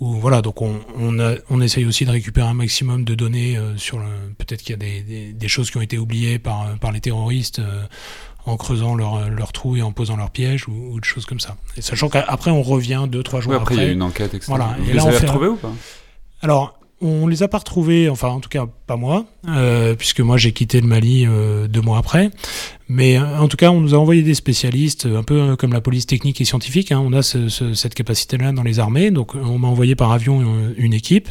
Ou 0.00 0.14
voilà, 0.14 0.40
donc 0.40 0.62
on, 0.62 0.80
on, 0.98 1.18
a, 1.18 1.34
on, 1.50 1.60
essaye 1.60 1.84
aussi 1.84 2.06
de 2.06 2.10
récupérer 2.10 2.48
un 2.48 2.54
maximum 2.54 3.04
de 3.04 3.14
données 3.14 3.58
sur 3.76 3.98
le. 3.98 4.06
Peut-être 4.38 4.62
qu'il 4.62 4.70
y 4.70 4.74
a 4.74 4.78
des, 4.78 5.02
des, 5.02 5.32
des, 5.34 5.48
choses 5.48 5.70
qui 5.70 5.76
ont 5.76 5.82
été 5.82 5.98
oubliées 5.98 6.38
par, 6.38 6.78
par 6.78 6.90
les 6.90 7.00
terroristes. 7.00 7.60
en 8.46 8.56
creusant 8.56 8.94
leur, 8.94 9.28
leur 9.28 9.52
trou 9.52 9.76
et 9.76 9.82
en 9.82 9.92
posant 9.92 10.16
leur 10.16 10.30
piège 10.30 10.66
ou, 10.66 10.94
ou 10.94 11.00
des 11.00 11.06
choses 11.06 11.26
comme 11.26 11.38
ça. 11.38 11.56
Et 11.76 11.82
sachant 11.82 12.08
qu'après 12.08 12.50
on 12.50 12.62
revient 12.62 13.04
deux 13.06 13.22
trois 13.22 13.42
jours 13.42 13.52
oui, 13.52 13.58
après. 13.60 13.74
après. 13.74 13.84
il 13.84 13.88
y 13.88 13.90
a 13.90 13.92
une 13.92 14.02
enquête, 14.02 14.32
etc. 14.32 14.46
Voilà. 14.48 14.74
Vous 14.78 14.84
et 14.84 14.92
les 14.92 14.94
là, 14.94 15.04
on 15.04 15.08
avez 15.08 15.18
retrouvés 15.18 15.46
un... 15.48 15.50
ou 15.50 15.56
pas? 15.56 15.72
Alors 16.40 16.80
on 17.00 17.26
les 17.26 17.42
a 17.42 17.48
pas 17.48 17.58
retrouvés, 17.58 18.08
enfin 18.08 18.28
en 18.28 18.40
tout 18.40 18.48
cas 18.48 18.66
pas 18.90 18.96
moi, 18.96 19.24
euh, 19.46 19.94
puisque 19.94 20.18
moi 20.18 20.36
j'ai 20.36 20.50
quitté 20.50 20.80
le 20.80 20.88
Mali 20.88 21.24
euh, 21.24 21.68
deux 21.68 21.80
mois 21.80 21.98
après. 21.98 22.30
Mais 22.88 23.18
euh, 23.18 23.38
en 23.38 23.46
tout 23.46 23.56
cas, 23.56 23.70
on 23.70 23.80
nous 23.80 23.94
a 23.94 23.98
envoyé 23.98 24.22
des 24.22 24.34
spécialistes, 24.34 25.06
un 25.06 25.22
peu 25.22 25.54
comme 25.54 25.72
la 25.72 25.80
police 25.80 26.06
technique 26.06 26.40
et 26.40 26.44
scientifique. 26.44 26.90
Hein. 26.90 27.00
On 27.06 27.12
a 27.12 27.22
ce, 27.22 27.48
ce, 27.48 27.72
cette 27.72 27.94
capacité-là 27.94 28.50
dans 28.50 28.64
les 28.64 28.80
armées. 28.80 29.12
Donc, 29.12 29.36
on 29.36 29.60
m'a 29.60 29.68
envoyé 29.68 29.94
par 29.94 30.10
avion 30.10 30.42
une, 30.76 30.92
équipe, 30.92 31.28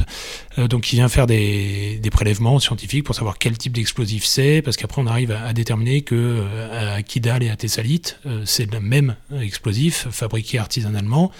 donc 0.56 0.84
qui 0.84 0.96
vient 0.96 1.10
faire 1.10 1.26
des, 1.26 2.00
prélèvements 2.10 2.58
scientifiques 2.60 3.04
pour 3.04 3.14
savoir 3.14 3.36
quel 3.36 3.58
type 3.58 3.74
d'explosif 3.74 4.24
c'est, 4.24 4.62
parce 4.62 4.78
qu'après 4.78 5.02
on 5.02 5.06
arrive 5.06 5.32
à, 5.32 5.52
déterminer 5.52 6.00
que 6.00 6.42
à 6.72 7.02
Kidal 7.02 7.42
et 7.42 7.50
à 7.50 7.56
Thessalite, 7.56 8.18
c'est 8.46 8.72
le 8.72 8.80
même 8.80 9.16
explosif 9.38 10.08
fabriqué 10.10 10.58
artisanalement. 10.58 11.30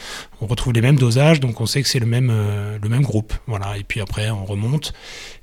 On 0.42 0.46
retrouve 0.46 0.74
les 0.74 0.82
mêmes 0.82 0.98
dosages, 0.98 1.40
donc 1.40 1.62
on 1.62 1.66
sait 1.66 1.82
que 1.82 1.88
c'est 1.88 1.98
le 1.98 2.04
même 2.04 2.30
le 2.30 2.88
même 2.90 3.02
groupe. 3.02 3.32
Voilà. 3.46 3.78
Et 3.78 3.84
puis 3.84 4.02
après, 4.02 4.28
on 4.30 4.44
remonte 4.44 4.92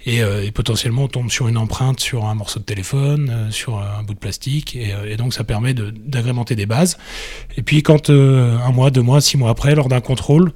et, 0.05 0.17
et, 0.19 0.51
potentiellement 0.67 1.03
on 1.03 1.07
tombe 1.07 1.31
sur 1.31 1.47
une 1.47 1.57
empreinte 1.57 2.01
sur 2.01 2.25
un 2.25 2.35
morceau 2.35 2.59
de 2.59 2.65
téléphone, 2.65 3.47
sur 3.51 3.79
un 3.79 4.03
bout 4.03 4.13
de 4.13 4.19
plastique 4.19 4.75
et, 4.75 4.93
et, 5.07 5.15
donc 5.15 5.33
ça 5.33 5.45
permet 5.45 5.73
d'agrémenter 5.73 6.55
de, 6.55 6.59
des 6.59 6.65
bases. 6.65 6.97
Et 7.55 7.61
puis 7.61 7.83
quand 7.83 8.09
euh, 8.09 8.57
un 8.59 8.71
mois, 8.73 8.91
deux 8.91 9.01
mois, 9.01 9.21
six 9.21 9.37
mois 9.37 9.49
après, 9.49 9.75
lors 9.75 9.87
d'un 9.87 10.01
contrôle, 10.01 10.51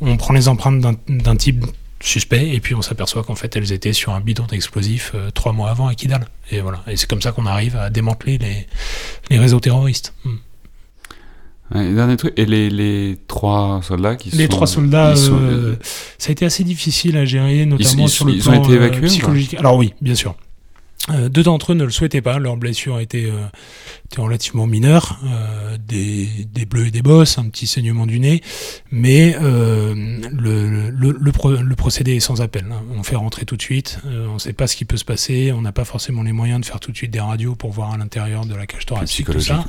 on 0.00 0.16
prend 0.16 0.32
les 0.32 0.48
empreintes 0.48 0.80
d'un 0.80 1.36
type 1.36 1.66
suspect 2.00 2.54
et 2.54 2.60
puis 2.60 2.74
on 2.74 2.80
s'aperçoit 2.80 3.22
qu'en 3.22 3.34
fait 3.34 3.54
elles 3.54 3.70
étaient 3.70 3.92
sur 3.92 4.14
un 4.14 4.20
bidon 4.20 4.46
d'explosifs 4.46 5.12
euh, 5.14 5.30
trois 5.30 5.52
mois 5.52 5.68
avant 5.68 5.88
à 5.88 5.94
Kidal. 5.94 6.26
Et 6.50 6.62
voilà. 6.62 6.82
Et 6.86 6.96
c'est 6.96 7.06
comme 7.06 7.20
ça 7.20 7.32
qu'on 7.32 7.44
arrive 7.44 7.76
à 7.76 7.90
démanteler 7.90 8.38
les, 8.38 8.66
les 9.28 9.38
réseaux 9.38 9.60
terroristes. 9.60 10.14
Hmm. 10.24 10.36
Et 11.74 11.94
dernier 11.94 12.16
truc, 12.16 12.32
et 12.36 12.46
les, 12.46 12.68
les 12.68 13.16
trois 13.28 13.80
soldats 13.82 14.16
qui 14.16 14.30
les 14.30 14.44
sont... 14.44 14.48
trois 14.48 14.66
soldats, 14.66 15.14
sont, 15.14 15.38
euh, 15.40 15.76
ça 16.18 16.30
a 16.30 16.32
été 16.32 16.44
assez 16.44 16.64
difficile 16.64 17.16
à 17.16 17.24
gérer, 17.24 17.64
notamment 17.64 18.06
ils, 18.06 18.08
sur 18.08 18.24
le 18.24 18.32
ils 18.32 18.42
plan 18.42 18.60
ont 18.60 18.64
été 18.64 18.72
évacués, 18.72 19.06
psychologique. 19.06 19.54
Alors 19.54 19.76
oui, 19.76 19.94
bien 20.00 20.16
sûr. 20.16 20.34
Euh, 21.08 21.30
deux 21.30 21.42
d'entre 21.42 21.72
eux 21.72 21.74
ne 21.74 21.84
le 21.84 21.90
souhaitaient 21.90 22.20
pas, 22.20 22.38
leur 22.38 22.58
blessure 22.58 23.00
était, 23.00 23.24
euh, 23.24 23.46
était 24.04 24.20
relativement 24.20 24.66
mineure, 24.66 25.18
euh, 25.24 25.78
des, 25.78 26.28
des, 26.52 26.66
bleus 26.66 26.88
et 26.88 26.90
des 26.90 27.00
bosses, 27.00 27.38
un 27.38 27.48
petit 27.48 27.66
saignement 27.66 28.06
du 28.06 28.20
nez, 28.20 28.42
mais 28.90 29.34
euh, 29.40 29.94
le, 30.30 30.90
le, 30.90 31.16
le, 31.18 31.32
pro, 31.32 31.52
le, 31.52 31.74
procédé 31.74 32.16
est 32.16 32.20
sans 32.20 32.42
appel. 32.42 32.66
Hein. 32.70 32.82
On 32.98 33.02
fait 33.02 33.16
rentrer 33.16 33.46
tout 33.46 33.56
de 33.56 33.62
suite, 33.62 33.98
euh, 34.04 34.26
on 34.28 34.34
ne 34.34 34.38
sait 34.38 34.52
pas 34.52 34.66
ce 34.66 34.76
qui 34.76 34.84
peut 34.84 34.98
se 34.98 35.06
passer, 35.06 35.52
on 35.52 35.62
n'a 35.62 35.72
pas 35.72 35.86
forcément 35.86 36.22
les 36.22 36.32
moyens 36.32 36.60
de 36.60 36.66
faire 36.66 36.80
tout 36.80 36.92
de 36.92 36.96
suite 36.96 37.10
des 37.10 37.20
radios 37.20 37.54
pour 37.54 37.70
voir 37.70 37.94
à 37.94 37.96
l'intérieur 37.96 38.44
de 38.44 38.54
la 38.54 38.66
cage 38.66 38.84
thoracique. 38.84 39.30
Tout 39.30 39.40
ça. 39.40 39.64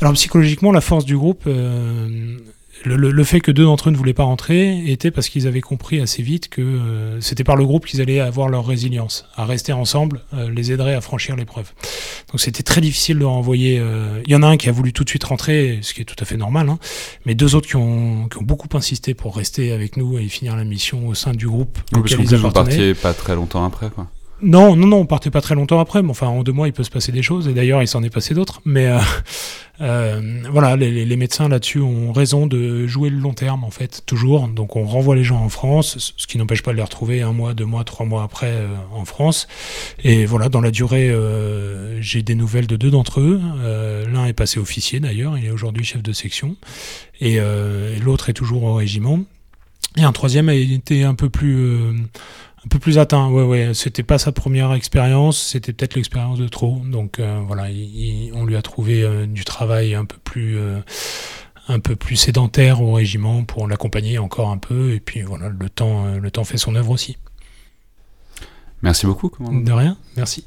Alors 0.00 0.14
psychologiquement, 0.14 0.72
la 0.72 0.80
force 0.80 1.04
du 1.04 1.18
groupe 1.18 1.44
euh, 1.46 2.38
le, 2.86 2.96
le, 2.96 3.10
le, 3.10 3.24
fait 3.24 3.40
que 3.40 3.50
deux 3.50 3.64
d'entre 3.64 3.88
eux 3.88 3.92
ne 3.92 3.96
voulaient 3.96 4.14
pas 4.14 4.22
rentrer 4.22 4.90
était 4.90 5.10
parce 5.10 5.28
qu'ils 5.28 5.48
avaient 5.48 5.60
compris 5.60 6.00
assez 6.00 6.22
vite 6.22 6.48
que 6.48 6.62
euh, 6.62 7.20
c'était 7.20 7.42
par 7.42 7.56
le 7.56 7.64
groupe 7.66 7.84
qu'ils 7.84 8.00
allaient 8.00 8.20
avoir 8.20 8.48
leur 8.48 8.64
résilience. 8.64 9.26
À 9.34 9.44
rester 9.44 9.72
ensemble 9.72 10.20
euh, 10.34 10.48
les 10.50 10.70
aiderait 10.70 10.94
à 10.94 11.00
franchir 11.00 11.34
l'épreuve. 11.34 11.72
Donc 12.30 12.40
c'était 12.40 12.62
très 12.62 12.80
difficile 12.80 13.18
de 13.18 13.24
renvoyer. 13.24 13.78
Euh, 13.80 14.22
il 14.24 14.32
y 14.32 14.36
en 14.36 14.42
a 14.42 14.46
un 14.46 14.56
qui 14.56 14.68
a 14.68 14.72
voulu 14.72 14.92
tout 14.92 15.02
de 15.02 15.08
suite 15.08 15.24
rentrer, 15.24 15.80
ce 15.82 15.94
qui 15.94 16.02
est 16.02 16.04
tout 16.04 16.16
à 16.20 16.24
fait 16.24 16.36
normal, 16.36 16.68
hein, 16.68 16.78
mais 17.24 17.34
deux 17.34 17.56
autres 17.56 17.68
qui 17.68 17.76
ont, 17.76 18.28
qui 18.28 18.38
ont, 18.38 18.42
beaucoup 18.42 18.68
insisté 18.76 19.14
pour 19.14 19.36
rester 19.36 19.72
avec 19.72 19.96
nous 19.96 20.18
et 20.18 20.28
finir 20.28 20.54
la 20.54 20.64
mission 20.64 21.08
au 21.08 21.14
sein 21.14 21.32
du 21.32 21.48
groupe. 21.48 21.78
Oui, 21.92 22.02
parce 22.02 22.14
que 22.14 22.36
vous 22.36 22.50
partiez 22.52 22.94
pas 22.94 23.12
très 23.12 23.34
longtemps 23.34 23.64
après, 23.64 23.90
quoi. 23.90 24.06
Non, 24.42 24.76
non, 24.76 24.86
non, 24.86 24.96
on 24.98 25.06
partait 25.06 25.30
pas 25.30 25.40
très 25.40 25.54
longtemps 25.54 25.80
après, 25.80 26.02
mais 26.02 26.10
enfin 26.10 26.26
en 26.26 26.42
deux 26.42 26.52
mois 26.52 26.68
il 26.68 26.74
peut 26.74 26.84
se 26.84 26.90
passer 26.90 27.10
des 27.10 27.22
choses, 27.22 27.48
et 27.48 27.54
d'ailleurs 27.54 27.80
il 27.82 27.88
s'en 27.88 28.02
est 28.02 28.10
passé 28.10 28.34
d'autres. 28.34 28.60
Mais 28.66 28.86
euh, 28.86 28.98
euh, 29.80 30.42
voilà, 30.50 30.76
les, 30.76 31.16
médecins 31.16 31.48
là-dessus 31.48 31.80
ont 31.80 32.12
raison 32.12 32.46
de 32.46 32.86
jouer 32.86 33.08
le 33.08 33.16
long 33.16 33.32
terme 33.32 33.64
en 33.64 33.70
fait, 33.70 34.02
toujours. 34.04 34.46
Donc 34.48 34.76
on 34.76 34.84
renvoie 34.84 35.16
les 35.16 35.24
gens 35.24 35.42
en 35.42 35.48
France, 35.48 36.12
ce 36.18 36.26
qui 36.26 36.36
n'empêche 36.36 36.62
pas 36.62 36.72
de 36.72 36.76
les 36.76 36.82
retrouver 36.82 37.22
un 37.22 37.32
mois, 37.32 37.54
deux 37.54 37.64
mois, 37.64 37.82
trois 37.84 38.04
mois 38.04 38.24
après 38.24 38.50
euh, 38.50 38.68
en 38.92 39.06
France. 39.06 39.48
Et 40.04 40.26
voilà, 40.26 40.50
dans 40.50 40.60
la 40.60 40.70
durée, 40.70 41.08
euh, 41.08 42.00
j'ai 42.02 42.22
des 42.22 42.34
nouvelles 42.34 42.66
de 42.66 42.76
deux 42.76 42.90
d'entre 42.90 43.20
eux. 43.20 43.40
Euh, 43.60 44.04
L'un 44.06 44.26
est 44.26 44.34
passé 44.34 44.60
officier 44.60 45.00
d'ailleurs, 45.00 45.38
il 45.38 45.46
est 45.46 45.50
aujourd'hui 45.50 45.84
chef 45.84 46.02
de 46.02 46.12
section, 46.12 46.56
et, 47.20 47.36
et 47.36 47.98
l'autre 48.04 48.28
est 48.28 48.34
toujours 48.34 48.64
au 48.64 48.74
régiment. 48.74 49.20
Et 49.96 50.02
un 50.02 50.12
troisième 50.12 50.50
a 50.50 50.54
été 50.54 51.04
un 51.04 51.14
peu 51.14 51.30
plus 51.30 51.96
un 52.66 52.68
peu 52.68 52.78
plus 52.80 52.98
atteint. 52.98 53.28
Ouais, 53.30 53.44
ouais. 53.44 53.74
C'était 53.74 54.02
pas 54.02 54.18
sa 54.18 54.32
première 54.32 54.72
expérience, 54.72 55.40
c'était 55.40 55.72
peut-être 55.72 55.94
l'expérience 55.94 56.38
de 56.38 56.48
trop. 56.48 56.80
Donc 56.84 57.20
euh, 57.20 57.40
voilà, 57.46 57.70
il, 57.70 57.78
il, 57.78 58.32
on 58.34 58.44
lui 58.44 58.56
a 58.56 58.62
trouvé 58.62 59.02
euh, 59.02 59.26
du 59.26 59.44
travail 59.44 59.94
un 59.94 60.04
peu 60.04 60.16
plus, 60.18 60.58
euh, 60.58 60.80
un 61.68 61.78
peu 61.78 61.94
plus 61.94 62.16
sédentaire 62.16 62.82
au 62.82 62.92
régiment 62.92 63.44
pour 63.44 63.68
l'accompagner 63.68 64.18
encore 64.18 64.50
un 64.50 64.58
peu. 64.58 64.92
Et 64.92 65.00
puis 65.00 65.22
voilà, 65.22 65.48
le 65.48 65.70
temps, 65.70 66.06
le 66.16 66.30
temps 66.30 66.44
fait 66.44 66.58
son 66.58 66.74
œuvre 66.74 66.90
aussi. 66.90 67.16
Merci 68.82 69.06
beaucoup. 69.06 69.28
Commandant. 69.28 69.60
De 69.60 69.72
rien, 69.72 69.96
merci. 70.16 70.44